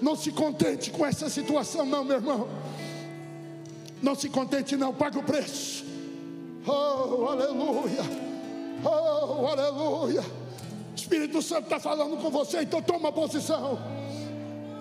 Não 0.00 0.16
se 0.16 0.32
contente 0.32 0.90
com 0.90 1.04
essa 1.04 1.28
situação, 1.28 1.84
não, 1.84 2.02
meu 2.02 2.16
irmão. 2.16 2.48
Não 4.00 4.14
se 4.14 4.30
contente, 4.30 4.74
não, 4.74 4.94
paga 4.94 5.18
o 5.18 5.22
preço. 5.22 5.84
Oh, 6.66 7.26
aleluia. 7.28 8.02
Oh, 8.82 9.46
aleluia. 9.46 10.41
Espírito 10.94 11.40
Santo 11.42 11.64
está 11.64 11.80
falando 11.80 12.16
com 12.20 12.30
você, 12.30 12.62
então 12.62 12.82
toma 12.82 13.10
posição. 13.12 13.78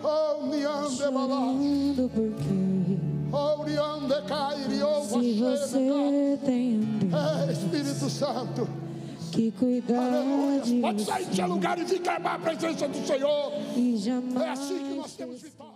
Oh, 0.04 0.46
niande 0.48 1.04
Oh, 3.34 3.64
niande 3.64 4.22
cairi, 4.28 4.84
oh, 4.84 5.04
se 5.04 5.34
você 5.40 6.38
tem 6.46 6.80
um 6.80 7.48
É, 7.48 7.52
Espírito 7.54 8.10
Santo. 8.10 8.68
que 9.32 9.52
cuidar 9.52 10.04
Aleluia. 10.14 10.60
de 10.62 10.82
Pode 10.82 11.06
sair 11.06 11.34
seu 11.34 11.48
lugar 11.48 11.80
e 11.80 11.86
ficar 11.86 12.20
na 12.20 12.38
presença 12.38 12.88
do 12.90 13.08
Senhor. 13.08 13.54
É 14.44 14.50
assim 14.50 14.80
que 14.80 14.94
nós 14.96 15.14
temos 15.14 15.42
vitória. 15.42 15.71